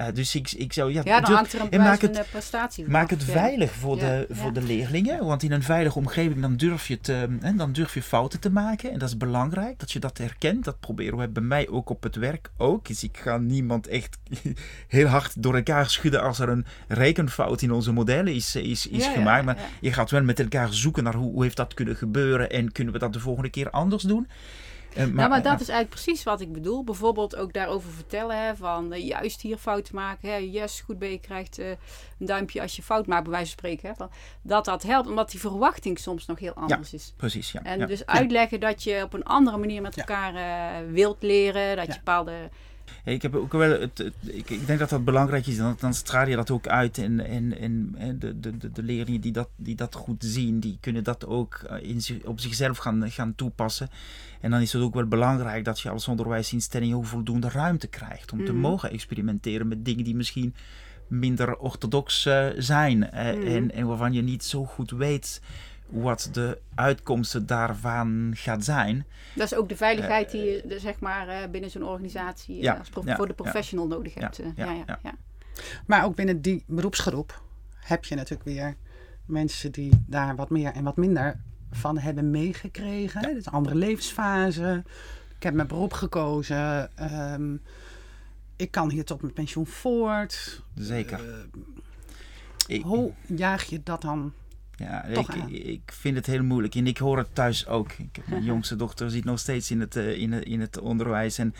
[0.00, 0.92] Uh, dus ik, ik zou...
[0.92, 4.52] Ja, ja dan hangt er een, maak het, prestatie Maak het veilig voor, de, voor
[4.52, 5.24] de leerlingen.
[5.24, 8.50] Want in een veilige omgeving dan durf, je te, hè, dan durf je fouten te
[8.50, 8.92] maken.
[8.92, 10.64] En dat is belangrijk, dat je dat herkent.
[10.64, 12.86] Dat proberen we bij mij ook op het werk ook.
[12.86, 14.18] Dus ik ga niemand echt
[14.88, 19.06] heel hard door elkaar schudden als er een rekenfout in onze modellen is, is, is
[19.06, 19.44] gemaakt.
[19.44, 22.72] Maar je gaat wel met elkaar zoeken naar hoe, hoe heeft dat kunnen gebeuren en
[22.72, 24.26] kunnen we dat de volgende keer anders doen.
[24.96, 26.84] Uh, maar, maar dat is eigenlijk precies wat ik bedoel.
[26.84, 30.30] Bijvoorbeeld ook daarover vertellen hè, van uh, juist hier fout maken.
[30.30, 33.50] Hè, yes, goed ben je krijgt uh, een duimpje als je fout maakt, bij wijze
[33.50, 33.88] van spreken.
[33.88, 34.10] Hè, van,
[34.42, 37.12] dat dat helpt, omdat die verwachting soms nog heel anders ja, is.
[37.16, 37.62] Precies, ja.
[37.62, 40.32] En dus uitleggen dat je op een andere manier met elkaar
[40.92, 41.76] wilt leren.
[41.76, 42.50] Dat je bepaalde
[43.04, 45.56] ik heb ook wel het, ik, ik, denk dat dat belangrijk is.
[45.56, 46.98] Dan, dan straal je dat ook uit.
[46.98, 50.78] En, en, en de, de, de, de leerlingen die dat, die dat goed zien, die
[50.80, 53.90] kunnen dat ook in, op zichzelf gaan, gaan toepassen.
[54.40, 58.32] En dan is het ook wel belangrijk dat je als onderwijsinstelling ook voldoende ruimte krijgt
[58.32, 58.60] om te mhm.
[58.60, 60.54] mogen experimenteren met dingen die misschien
[61.10, 65.40] minder orthodox uh, zijn uh, en, en waarvan je niet zo goed weet
[65.90, 69.06] wat de uitkomsten daarvan gaat zijn.
[69.34, 73.26] Dat is ook de veiligheid die je zeg maar, binnen zo'n organisatie ja, als voor
[73.26, 74.36] de professional nodig hebt.
[74.36, 75.14] Ja, ja, ja,
[75.86, 77.42] Maar ook binnen die beroepsgroep
[77.74, 78.74] heb je natuurlijk weer
[79.24, 83.28] mensen die daar wat meer en wat minder van hebben meegekregen.
[83.28, 83.34] Ja.
[83.34, 84.82] Dus andere levensfase.
[85.36, 86.96] Ik heb mijn beroep gekozen.
[86.96, 87.56] Ehm,
[88.56, 90.62] ik kan hier tot mijn pensioen voort.
[90.74, 91.48] Zeker.
[92.68, 94.32] Uh, hoe jaag je dat dan?
[94.80, 96.74] Ja, ik, ik, vind het heel moeilijk.
[96.74, 97.92] En ik hoor het thuis ook.
[97.92, 101.38] Ik, mijn jongste dochter zit nog steeds in het, uh, in, het, in het onderwijs.
[101.38, 101.54] En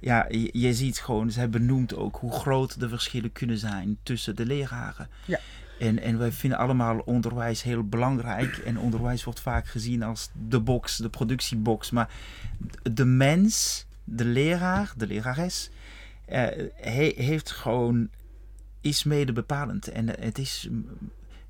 [0.00, 4.36] ja, je, je, ziet gewoon, ze benoemt ook hoe groot de verschillen kunnen zijn tussen
[4.36, 5.08] de leraren.
[5.24, 5.40] Ja.
[5.78, 8.56] En, en wij vinden allemaal onderwijs heel belangrijk.
[8.56, 11.90] En onderwijs wordt vaak gezien als de box, de productiebox.
[11.90, 12.10] Maar
[12.92, 15.70] de mens, de leraar, de lerares,
[16.28, 16.46] uh,
[17.16, 18.08] heeft gewoon,
[18.80, 19.88] is mede bepalend.
[19.88, 20.68] En het is,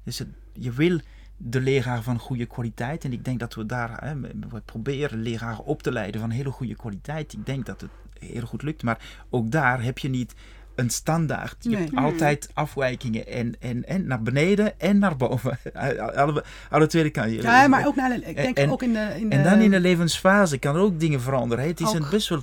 [0.05, 1.01] dus het, je wil
[1.37, 3.05] de leraar van goede kwaliteit.
[3.05, 6.51] En ik denk dat we daar, hè, we proberen leraren op te leiden van hele
[6.51, 7.33] goede kwaliteit.
[7.33, 8.83] Ik denk dat het heel goed lukt.
[8.83, 8.99] Maar
[9.31, 10.35] ook daar heb je niet
[10.75, 11.57] een standaard.
[11.59, 15.59] Je hebt altijd afwijkingen en, en, en naar beneden en naar boven.
[16.15, 17.43] alle, alle tweede kan je.
[17.43, 19.37] Ja, maar ook naar de, ik denk en, ook in de, in de...
[19.37, 21.67] En dan in de levensfase kan er ook dingen veranderen.
[21.67, 22.43] Het is een best wel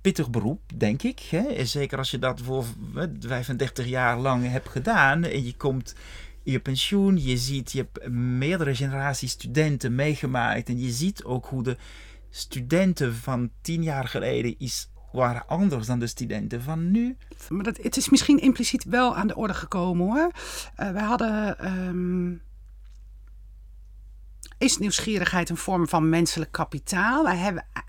[0.00, 1.20] pittig beroep, denk ik.
[1.30, 1.64] Hè?
[1.64, 2.64] Zeker als je dat voor
[3.20, 5.94] 35 jaar lang hebt gedaan en je komt
[6.52, 7.22] je pensioen.
[7.22, 11.76] Je ziet, je hebt meerdere generaties studenten meegemaakt en je ziet ook hoe de
[12.30, 17.16] studenten van tien jaar geleden is waren anders dan de studenten van nu.
[17.48, 20.30] Maar dat, het is misschien impliciet wel aan de orde gekomen hoor.
[20.80, 21.66] Uh, we hadden.
[21.86, 22.42] Um,
[24.58, 27.24] is nieuwsgierigheid een vorm van menselijk kapitaal?
[27.24, 27.82] Wij hebben eh,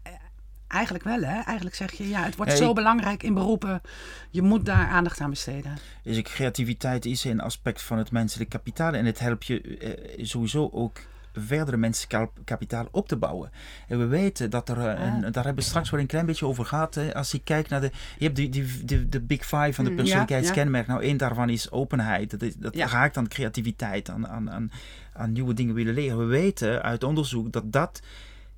[0.69, 1.41] eigenlijk wel, hè?
[1.41, 3.81] Eigenlijk zeg je, ja, het wordt zo belangrijk in beroepen.
[4.29, 5.77] Je moet daar aandacht aan besteden.
[6.03, 8.93] Dus creativiteit is een aspect van het menselijk kapitaal.
[8.93, 10.99] En het helpt je eh, sowieso ook
[11.33, 13.51] verdere mensenkapitaal op te bouwen.
[13.87, 16.45] En we weten dat er, uh, een, daar hebben we straks wel een klein beetje
[16.45, 16.95] over gehad.
[16.95, 17.15] Hè.
[17.15, 19.89] Als ik kijk naar de, je hebt die, die, de, de big five van de
[19.89, 20.87] mm, persoonlijkheidskenmerk.
[20.87, 22.39] Nou, één daarvan is openheid.
[22.39, 24.71] Dat, dat raakt aan creativiteit, aan, aan, aan,
[25.13, 26.17] aan nieuwe dingen willen leren.
[26.17, 28.01] We weten uit onderzoek dat dat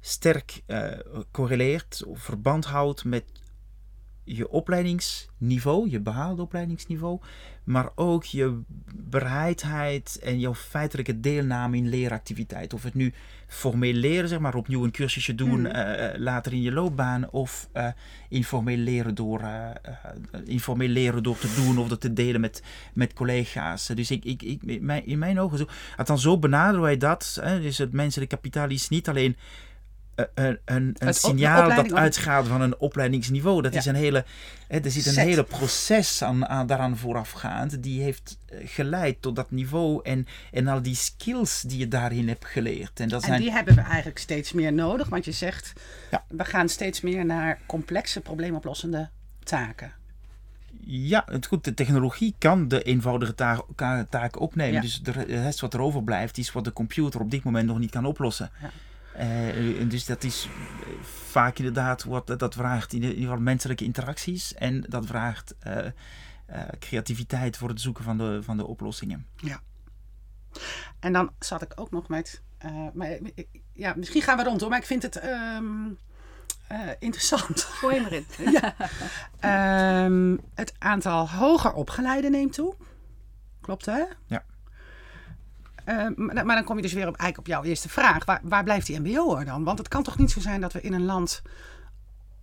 [0.02, 0.92] sterk uh,
[1.32, 3.24] correleert of verband houdt met
[4.24, 7.20] je opleidingsniveau, je behaalde opleidingsniveau,
[7.64, 8.62] maar ook je
[8.96, 12.74] bereidheid en jouw feitelijke deelname in leeractiviteit.
[12.74, 13.14] Of het nu
[13.48, 15.66] formeel leren, zeg maar, opnieuw een cursusje doen hmm.
[15.66, 17.88] eh, eh, later in je loopbaan, of uh,
[18.30, 19.42] informeel, leren door,
[20.46, 23.88] informeel leren door te doen of dat te delen met, met collega's.
[23.88, 24.64] Dus ik, ik, ik,
[25.06, 25.66] in mijn ogen, zo,
[25.98, 27.38] althans zo benaderen wij dat.
[27.42, 29.36] Hè, dus het menselijk kapitaal is niet alleen
[30.16, 33.62] een, een, een signaal dat uitgaat van een opleidingsniveau.
[33.62, 34.26] Dat is een hele,
[34.68, 37.84] hè, er zit een hele proces aan, aan, daaraan voorafgaand.
[37.84, 42.28] Die heeft eh, geleid tot dat niveau en, en al die skills die je daarin
[42.28, 43.00] hebt geleerd.
[43.00, 43.42] En, dat zijn...
[43.42, 45.10] die hebben we eigenlijk steeds meer nodig.
[45.10, 45.74] Want je zegt,
[46.12, 46.24] ja.
[46.28, 49.10] we gaan steeds meer naar complexe probleemoplossende
[49.44, 49.92] taken.
[50.84, 53.62] Ja, het goed, de technologie kan de eenvoudige taak,
[54.10, 54.82] taak opnemen.
[54.82, 57.92] Dus de rest wat er overblijft is wat de computer op dit moment nog niet
[57.92, 58.50] kan oplossen.
[58.62, 58.70] Ja.
[59.20, 60.50] Uh, dus dat is
[61.02, 65.86] vaak inderdaad wat dat vraagt in ieder geval menselijke interacties en dat vraagt uh,
[66.80, 69.26] creativiteit voor het zoeken van de, van de oplossingen.
[69.36, 69.62] Ja.
[71.00, 72.42] En dan zat ik ook nog met.
[72.94, 73.18] maar,
[73.74, 75.16] ja, misschien gaan we rond hoor, maar ik vind het.
[75.16, 75.90] Ehm,
[77.00, 77.62] interessant.
[77.62, 78.26] Gooi maar in.
[78.62, 78.76] ja.
[79.40, 82.76] Ehm, het aantal hoger opgeleiden neemt toe.
[83.62, 84.04] Klopt hè?
[84.26, 84.44] Ja.
[85.92, 88.26] Ehm, maar, maar, dan kom je dus weer op, eigenlijk op jouw eerste vraag.
[88.26, 89.64] Waar, waar blijft die mbo'er dan?
[89.64, 91.42] Want het kan toch niet zo zijn dat we in een land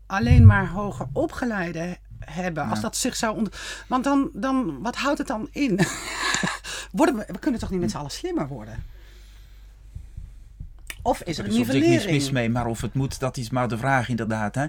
[0.06, 2.68] alleen maar hoger opgeleide hebben.
[2.68, 3.46] Als dat zich zou...
[3.88, 5.80] Want dan, dan, wat houdt het dan in?
[6.92, 8.84] worden we, we kunnen toch niet met z'n allen slimmer worden?
[11.08, 11.92] Of is er een nivellering?
[11.92, 14.54] Er is niks mis mee, maar of het moet, dat is maar de vraag inderdaad.
[14.54, 14.66] Hè?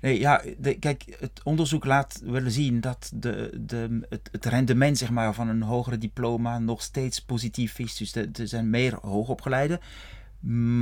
[0.00, 4.98] Nee, ja, de, kijk, het onderzoek laat willen zien dat de, de, het, het, rendement
[4.98, 7.96] zeg maar, van een hogere diploma nog steeds positief is.
[7.96, 9.80] Dus er zijn meer hoogopgeleiden.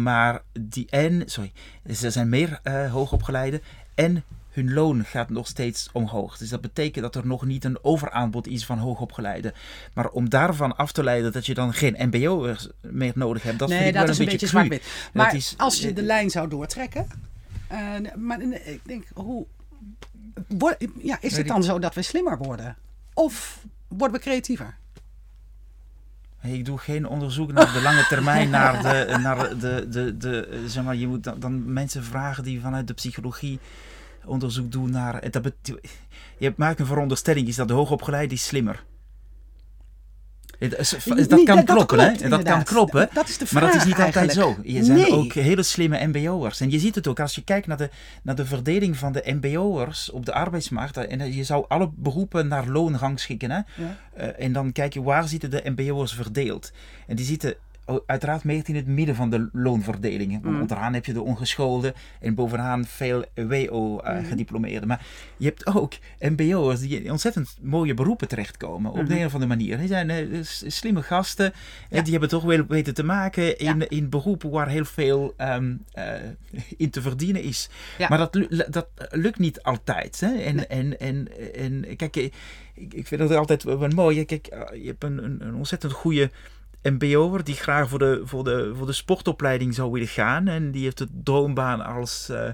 [0.02, 3.60] Maar die en, sorry, er zijn meer uh, hoogopgeleiden
[3.94, 4.24] en
[4.56, 6.38] hun loon gaat nog steeds omhoog.
[6.38, 9.52] Dus dat betekent dat er nog niet een overaanbod is van hoogopgeleiden.
[9.94, 13.70] Maar om daarvan af te leiden dat je dan geen mbo'ers meer nodig hebt, dat
[13.70, 17.06] vind ik wel een, beetje zwart Maar is, als je de lijn zou doortrekken,
[17.72, 19.46] uh, maar ik denk, hoe,
[21.02, 22.76] ja, is het dan zo dat we slimmer worden?
[23.14, 24.76] Of worden we creatiever?
[26.42, 30.84] Ik doe geen onderzoek naar de lange termijn, naar de, naar de, de, de, zeg
[30.84, 33.58] maar, je moet dan, dan mensen vragen die vanuit de psychologie
[34.26, 35.30] onderzoek doen naar.
[35.30, 35.52] Dat
[36.38, 38.84] je maakt een veronderstelling, is dat de hoogopgeleide is slimmer.
[41.28, 42.28] Dat kan kloppen, hè?
[42.28, 43.08] Dat kan kloppen.
[43.12, 44.56] Dat is de vraag, maar dat is niet altijd zo.
[44.62, 46.60] Je zijn ook hele slimme MBO'ers.
[46.60, 47.90] En je ziet het ook als je kijkt naar de,
[48.22, 50.96] naar de verdeling van de MBO'ers op de arbeidsmarkt.
[50.96, 53.50] En je zou alle beroepen naar loon rangschikken.
[53.50, 53.56] Hè?
[53.56, 53.64] Ja.
[54.18, 56.72] Uh, en dan kijk je waar zitten de MBO'ers verdeeld.
[57.06, 57.54] En die zitten
[58.06, 60.40] uiteraard meer in het midden van de loonverdelingen.
[60.42, 60.60] Want mm.
[60.60, 64.82] onderaan heb je de ongeschoolde en bovenaan veel WO-gediplomeerden.
[64.82, 68.90] Uh, Maar je hebt ook MBO'ers die in ontzettend mooie beroepen terechtkomen.
[68.90, 69.18] Op de mm-hmm.
[69.18, 69.78] een of andere manier.
[69.78, 71.52] Die zijn uh, slimme gasten.
[71.90, 72.02] Ja.
[72.02, 76.12] Die hebben toch wel weten te maken in, in beroepen waar heel veel um, uh,
[76.76, 77.68] in te verdienen is.
[77.98, 78.08] Ja.
[78.08, 80.20] Maar dat, dat lukt niet altijd.
[80.20, 80.34] Hè?
[80.34, 80.66] En, nee.
[80.66, 84.24] en, en, en kijk, ik, ik vind het altijd wel mooi.
[84.24, 86.30] Kijk, je hebt een, een, een ontzettend goede
[86.82, 90.48] MBO'er die graag voor de, voor, de, voor de sportopleiding zou willen gaan.
[90.48, 92.50] En die heeft de droombaan als, uh,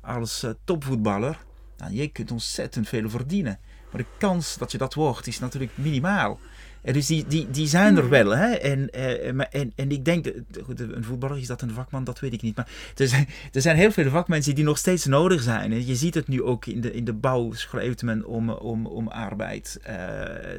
[0.00, 1.38] als uh, topvoetballer.
[1.76, 3.58] Nou, je kunt ontzettend veel verdienen.
[3.90, 6.38] Maar de kans dat je dat wordt is natuurlijk minimaal.
[6.84, 8.36] En dus die, die, die zijn er wel.
[8.36, 8.52] Hè?
[8.52, 10.32] En, eh, en, en ik denk,
[10.64, 12.56] goed, een voetballer is dat een vakman, dat weet ik niet.
[12.56, 15.86] Maar er zijn, er zijn heel veel vakmensen die nog steeds nodig zijn.
[15.86, 19.08] Je ziet het nu ook in de, in de bouw, schrijft men om, om, om
[19.08, 19.80] arbeid.
[19.86, 19.92] Uh,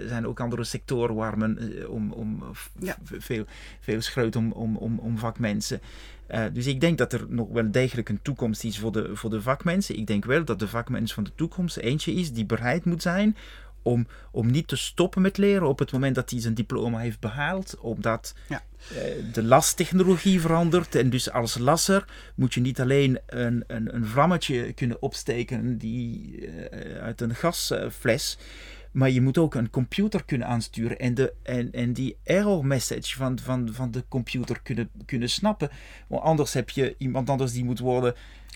[0.01, 1.59] er zijn ook andere sectoren waar men
[1.89, 2.43] om, om
[2.79, 2.97] ja.
[3.03, 3.45] veel,
[3.79, 5.81] veel schreeuwt om, om, om, om vakmensen.
[6.31, 9.29] Uh, dus ik denk dat er nog wel degelijk een toekomst is voor de, voor
[9.29, 9.97] de vakmensen.
[9.97, 13.35] Ik denk wel dat de vakmens van de toekomst eentje is die bereid moet zijn
[13.85, 17.19] om, om niet te stoppen met leren op het moment dat hij zijn diploma heeft
[17.19, 18.63] behaald, omdat ja.
[18.91, 18.97] uh,
[19.33, 20.95] de lastechnologie verandert.
[20.95, 26.37] En dus als lasser moet je niet alleen een, een, een vlammetje kunnen opsteken die,
[26.37, 28.37] uh, uit een gasfles.
[28.91, 33.15] Maar je moet ook een computer kunnen aansturen en, de, en, en die error message
[33.15, 35.69] van, van, van de computer kunnen, kunnen snappen.
[36.07, 38.15] Want anders heb je iemand anders die moet worden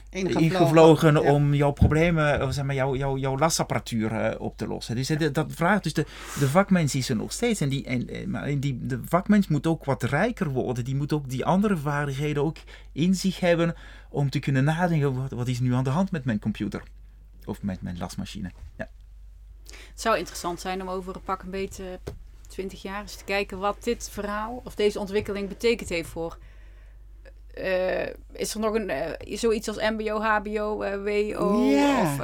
[0.09, 4.95] ingevlogen om jouw problemen, of zeg maar, jouw, jouw, jouw lasapparatuur uh, op te lossen.
[4.95, 6.05] Dus dat vraagt dus de,
[6.39, 7.61] de vakmens is er nog steeds.
[7.61, 10.83] En, die, en, eh, maar die, de vakmens moet ook wat rijker worden.
[10.83, 12.57] Die moet ook die andere vaardigheden ook
[12.91, 13.75] in zich hebben
[14.09, 16.83] om te kunnen nadenken, wat, wat is nu aan de hand met mijn computer?
[17.45, 18.51] Of met mijn lasmachine.
[18.77, 18.89] Ja.
[19.63, 21.99] Het zou interessant zijn om over een pak een beetje
[22.47, 26.37] 20 jaar eens te kijken wat dit verhaal of deze ontwikkeling betekend heeft voor
[27.57, 30.93] uh, is er nog een, uh, zoiets als MBO, HBO, uh,
[31.33, 31.65] WO?
[31.69, 32.01] Yeah.
[32.01, 32.17] Of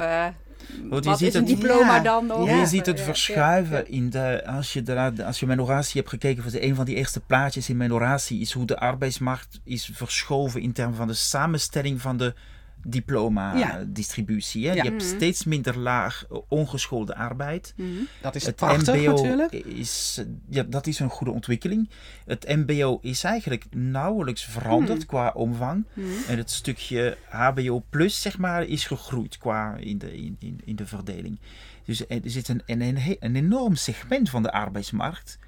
[0.88, 2.48] wat je ziet is een het, diploma dan nog?
[2.48, 6.42] Je ziet het verschuiven in de, als je, de, als je mijn oratie hebt gekeken,
[6.42, 10.60] voor een van die eerste plaatjes in mijn oratie is hoe de arbeidsmarkt is verschoven
[10.60, 12.34] in termen van de samenstelling van de
[12.90, 14.60] diploma-distributie.
[14.60, 15.16] Je hebt mhm.
[15.16, 17.74] steeds minder laag eh, ongeschoolde arbeid.
[17.76, 17.88] Mhm.
[18.22, 19.52] Dat is het prachtig, MBO natuurlijk.
[19.52, 21.90] Is, ja, dat is een goede ontwikkeling.
[22.24, 25.06] Het MBO is eigenlijk nauwelijks veranderd mhm.
[25.06, 25.84] qua omvang.
[26.28, 30.76] En het stukje HBO plus, zeg maar, is gegroeid qua in de, in, in, in
[30.76, 31.40] de verdeling.
[31.84, 35.38] Dus er zit een, een, een enorm segment van de arbeidsmarkt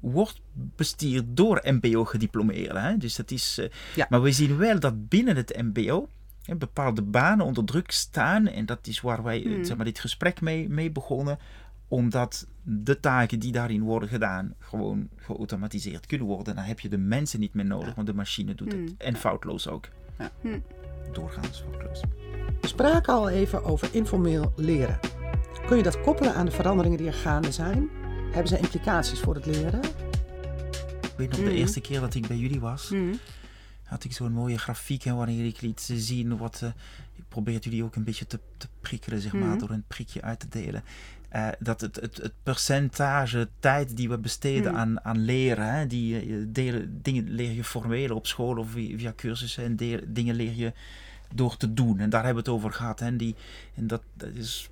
[0.00, 2.98] wordt bestuurd door MBO-gediplomeerden.
[2.98, 4.06] Dus dat is, uh, ja.
[4.08, 6.08] Maar we zien wel dat binnen het MBO
[6.54, 8.46] bepaalde banen onder druk staan.
[8.46, 9.64] En dat is waar wij hmm.
[9.64, 11.38] zeg maar, dit gesprek mee, mee begonnen.
[11.88, 16.54] Omdat de taken die daarin worden gedaan gewoon geautomatiseerd kunnen worden.
[16.54, 18.80] Dan heb je de mensen niet meer nodig, want de machine doet het.
[18.80, 18.94] Hmm.
[18.98, 19.88] En foutloos ook.
[20.18, 20.30] Ja.
[20.40, 20.62] Hmm.
[21.12, 22.00] Doorgaans foutloos.
[22.60, 24.98] We spraken al even over informeel leren.
[25.66, 27.88] Kun je dat koppelen aan de veranderingen die er gaande zijn?
[28.30, 29.80] Hebben ze implicaties voor het leren?
[31.02, 31.54] Ik weet nog de Mhm.
[31.54, 32.92] eerste keer dat ik bij jullie was.
[33.86, 36.60] Had ik zo'n mooie grafiek hè, waarin ik liet zien wat.
[36.62, 36.68] eh,
[37.14, 39.58] ik probeer jullie ook een beetje te, te prikkelen, zeg maar, Mhm.
[39.58, 40.82] door een prikje uit te delen.
[41.28, 44.80] Eh, dat het, het, het percentage tijd die we besteden Mhm.
[44.80, 48.98] aan, aan leren, hè, die eh, delen, dingen leer je formeel op school of via,
[48.98, 50.72] via cursussen en deel- dingen leer je
[51.34, 51.98] door te doen.
[51.98, 53.00] En daar hebben we het over gehad.
[53.00, 53.34] Hè, en die,
[53.74, 54.68] en dat, dat is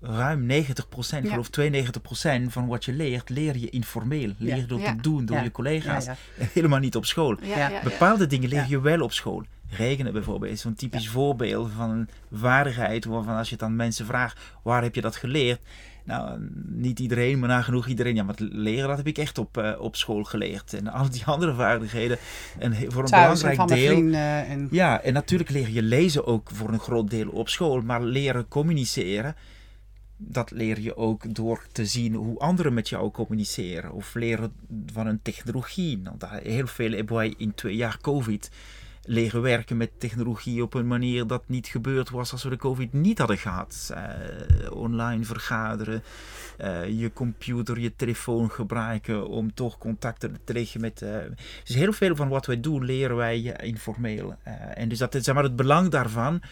[0.00, 1.30] ruim 90%, Ja.
[1.30, 4.32] geloof 92% van wat je leert, leer je informeel.
[4.38, 6.06] Leer je door te doen, door je collega's.
[6.54, 7.36] Helemaal niet op school.
[7.84, 9.42] Bepaalde dingen leer je wel op school.
[9.76, 14.06] Rekenen bijvoorbeeld is zo'n typisch voorbeeld van een vaardigheid waarvan als je het aan mensen
[14.06, 15.60] vraagt, waar heb je dat geleerd?
[16.04, 18.14] Nou, niet iedereen, maar nagenoeg iedereen.
[18.14, 20.74] Ja, maar het leren, dat heb ik echt op, eh, op school geleerd.
[20.74, 22.18] En al die andere vaardigheden,
[22.58, 24.12] en voor een Thuis belangrijk deel...
[24.12, 24.68] En...
[24.70, 28.48] Ja, en natuurlijk leer je lezen ook voor een groot deel op school, maar leren
[28.48, 29.36] communiceren,
[30.16, 33.92] dat leer je ook door te zien hoe anderen met jou communiceren.
[33.92, 34.52] Of leren
[34.92, 35.98] van een technologie.
[35.98, 38.50] Nou, daar heel veel hebben wij in twee jaar COVID
[39.04, 42.92] leren werken met technologie op een manier dat niet gebeurd was als we de COVID
[42.92, 43.90] niet hadden gehad.
[43.94, 46.02] Eh, online vergaderen,
[46.58, 51.02] eh, je computer, je telefoon gebruiken om toch contacten te leggen met.
[51.02, 51.16] eh,
[51.64, 54.34] dus heel veel van wat wij doen leren wij informeel.
[54.74, 56.42] En dus dat is zeg maar het belang daarvan.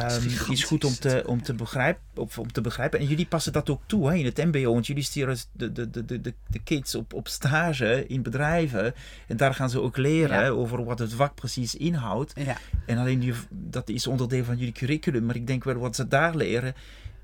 [0.00, 0.64] Ehm, is, gigantisch.
[0.64, 2.98] goed om te, om, te begrijpen, of om te begrijpen.
[2.98, 4.72] En jullie passen dat ook toe hè, in het MBO.
[4.72, 8.94] Want jullie sturen de, de, de, de, de kids op, op stage in bedrijven.
[9.28, 10.48] En daar gaan ze ook leren Ja.
[10.48, 12.32] over wat het vak precies inhoudt.
[12.36, 12.56] Ja.
[12.86, 15.24] En alleen die, dat is onderdeel van jullie curriculum.
[15.24, 16.74] Maar ik denk wel wat ze daar leren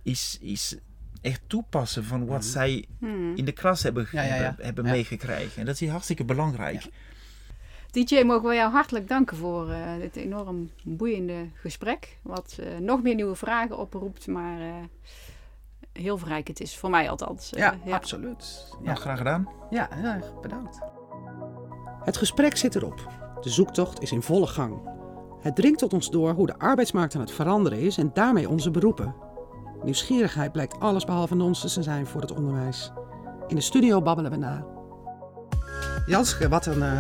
[0.03, 0.77] is, is
[1.21, 3.35] echt toepassen van wat zij Mhm.
[3.35, 4.55] in de klas hebben, Ja, ja, ja.
[4.59, 5.61] hebben, meegekregen.
[5.61, 6.87] En dat is hartstikke belangrijk.
[7.91, 12.18] DJ, mogen we jou hartelijk danken voor eh, dit enorm boeiende gesprek.
[12.22, 14.66] Wat eh, nog meer nieuwe vragen oproept, maar eh,
[15.93, 16.76] heel verrijkend is.
[16.76, 17.53] Voor mij althans.
[17.53, 18.66] Eh, Ja, absoluut.
[18.70, 18.84] Ja.
[18.84, 19.49] Nou, graag gedaan.
[19.70, 20.78] Ja, heel erg bedankt.
[22.05, 23.09] Het gesprek zit erop.
[23.41, 24.80] De zoektocht is in volle gang.
[25.41, 28.70] Het dringt tot ons door hoe de arbeidsmarkt aan het veranderen is en daarmee onze
[28.70, 29.14] beroepen.
[29.82, 32.93] Nieuwsgierigheid blijkt alles behalve nonsens te zijn voor het onderwijs.
[33.47, 34.66] In de studio babbelen we na.
[36.07, 36.99] Janske, wat een eh,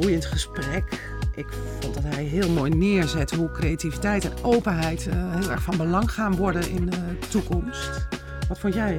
[0.00, 1.16] boeiend gesprek.
[1.34, 1.46] Ik
[1.80, 6.12] vond dat hij heel mooi neerzet hoe creativiteit en openheid eh, heel erg van belang
[6.12, 8.06] gaan worden in de toekomst.
[8.48, 8.98] Wat vond jij?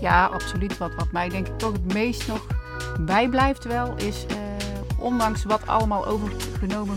[0.00, 0.78] Ja, absoluut.
[0.78, 2.46] Wat, wat mij denk ik toch het meest nog
[3.00, 4.36] bijblijft wel, is eh,
[4.98, 6.96] ondanks wat allemaal overgenomen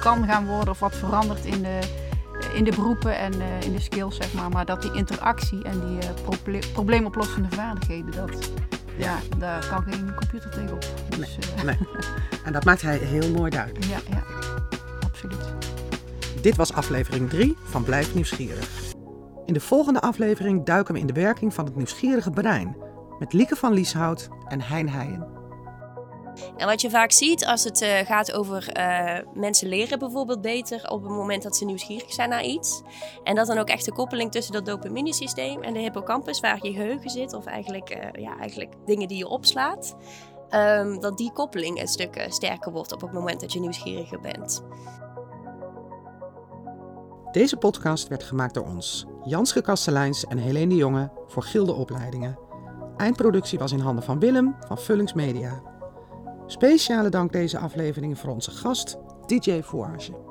[0.00, 1.78] kan gaan worden of wat verandert in de,
[2.54, 4.50] in de beroepen en eh, in de skills, zeg maar.
[4.50, 8.50] Maar dat die interactie en die proble- probleemoplossende vaardigheden, dat,
[8.98, 10.84] ja, daar kan geen computer tegenop.
[11.18, 11.78] Dus, eh, Nee.
[12.44, 13.84] En dat maakt hij heel mooi duidelijk.
[13.84, 14.22] ja, ja,
[15.06, 15.54] absoluut.
[16.40, 18.68] Dit was aflevering 3 van Blijf Nieuwsgierig.
[19.46, 22.76] In de volgende aflevering duiken we in de werking van het nieuwsgierige brein
[23.18, 25.37] met Lieke van Lieshout en Hein Heijen.
[26.56, 30.90] En wat je vaak ziet als het eh, gaat over eh, mensen leren bijvoorbeeld beter
[30.90, 32.82] op het moment dat ze nieuwsgierig zijn naar iets.
[33.22, 36.72] En dat dan ook echt de koppeling tussen dat dopaminesysteem en de hippocampus waar je
[36.72, 39.96] geheugen zit, of eigenlijk, eh, ja, eigenlijk dingen die je opslaat.
[40.48, 44.62] ehm, dat die koppeling een stuk sterker wordt op het moment dat je nieuwsgieriger bent.
[47.32, 52.38] Deze podcast werd gemaakt door ons, Janske Kasteleins en Helene de Jonge voor Gilde Opleidingen.
[52.96, 55.62] Eindproductie was in handen van Willem van Vullings Media.
[56.50, 58.96] Speciale dank deze aflevering voor onze gast
[59.26, 60.27] DJ Voorage.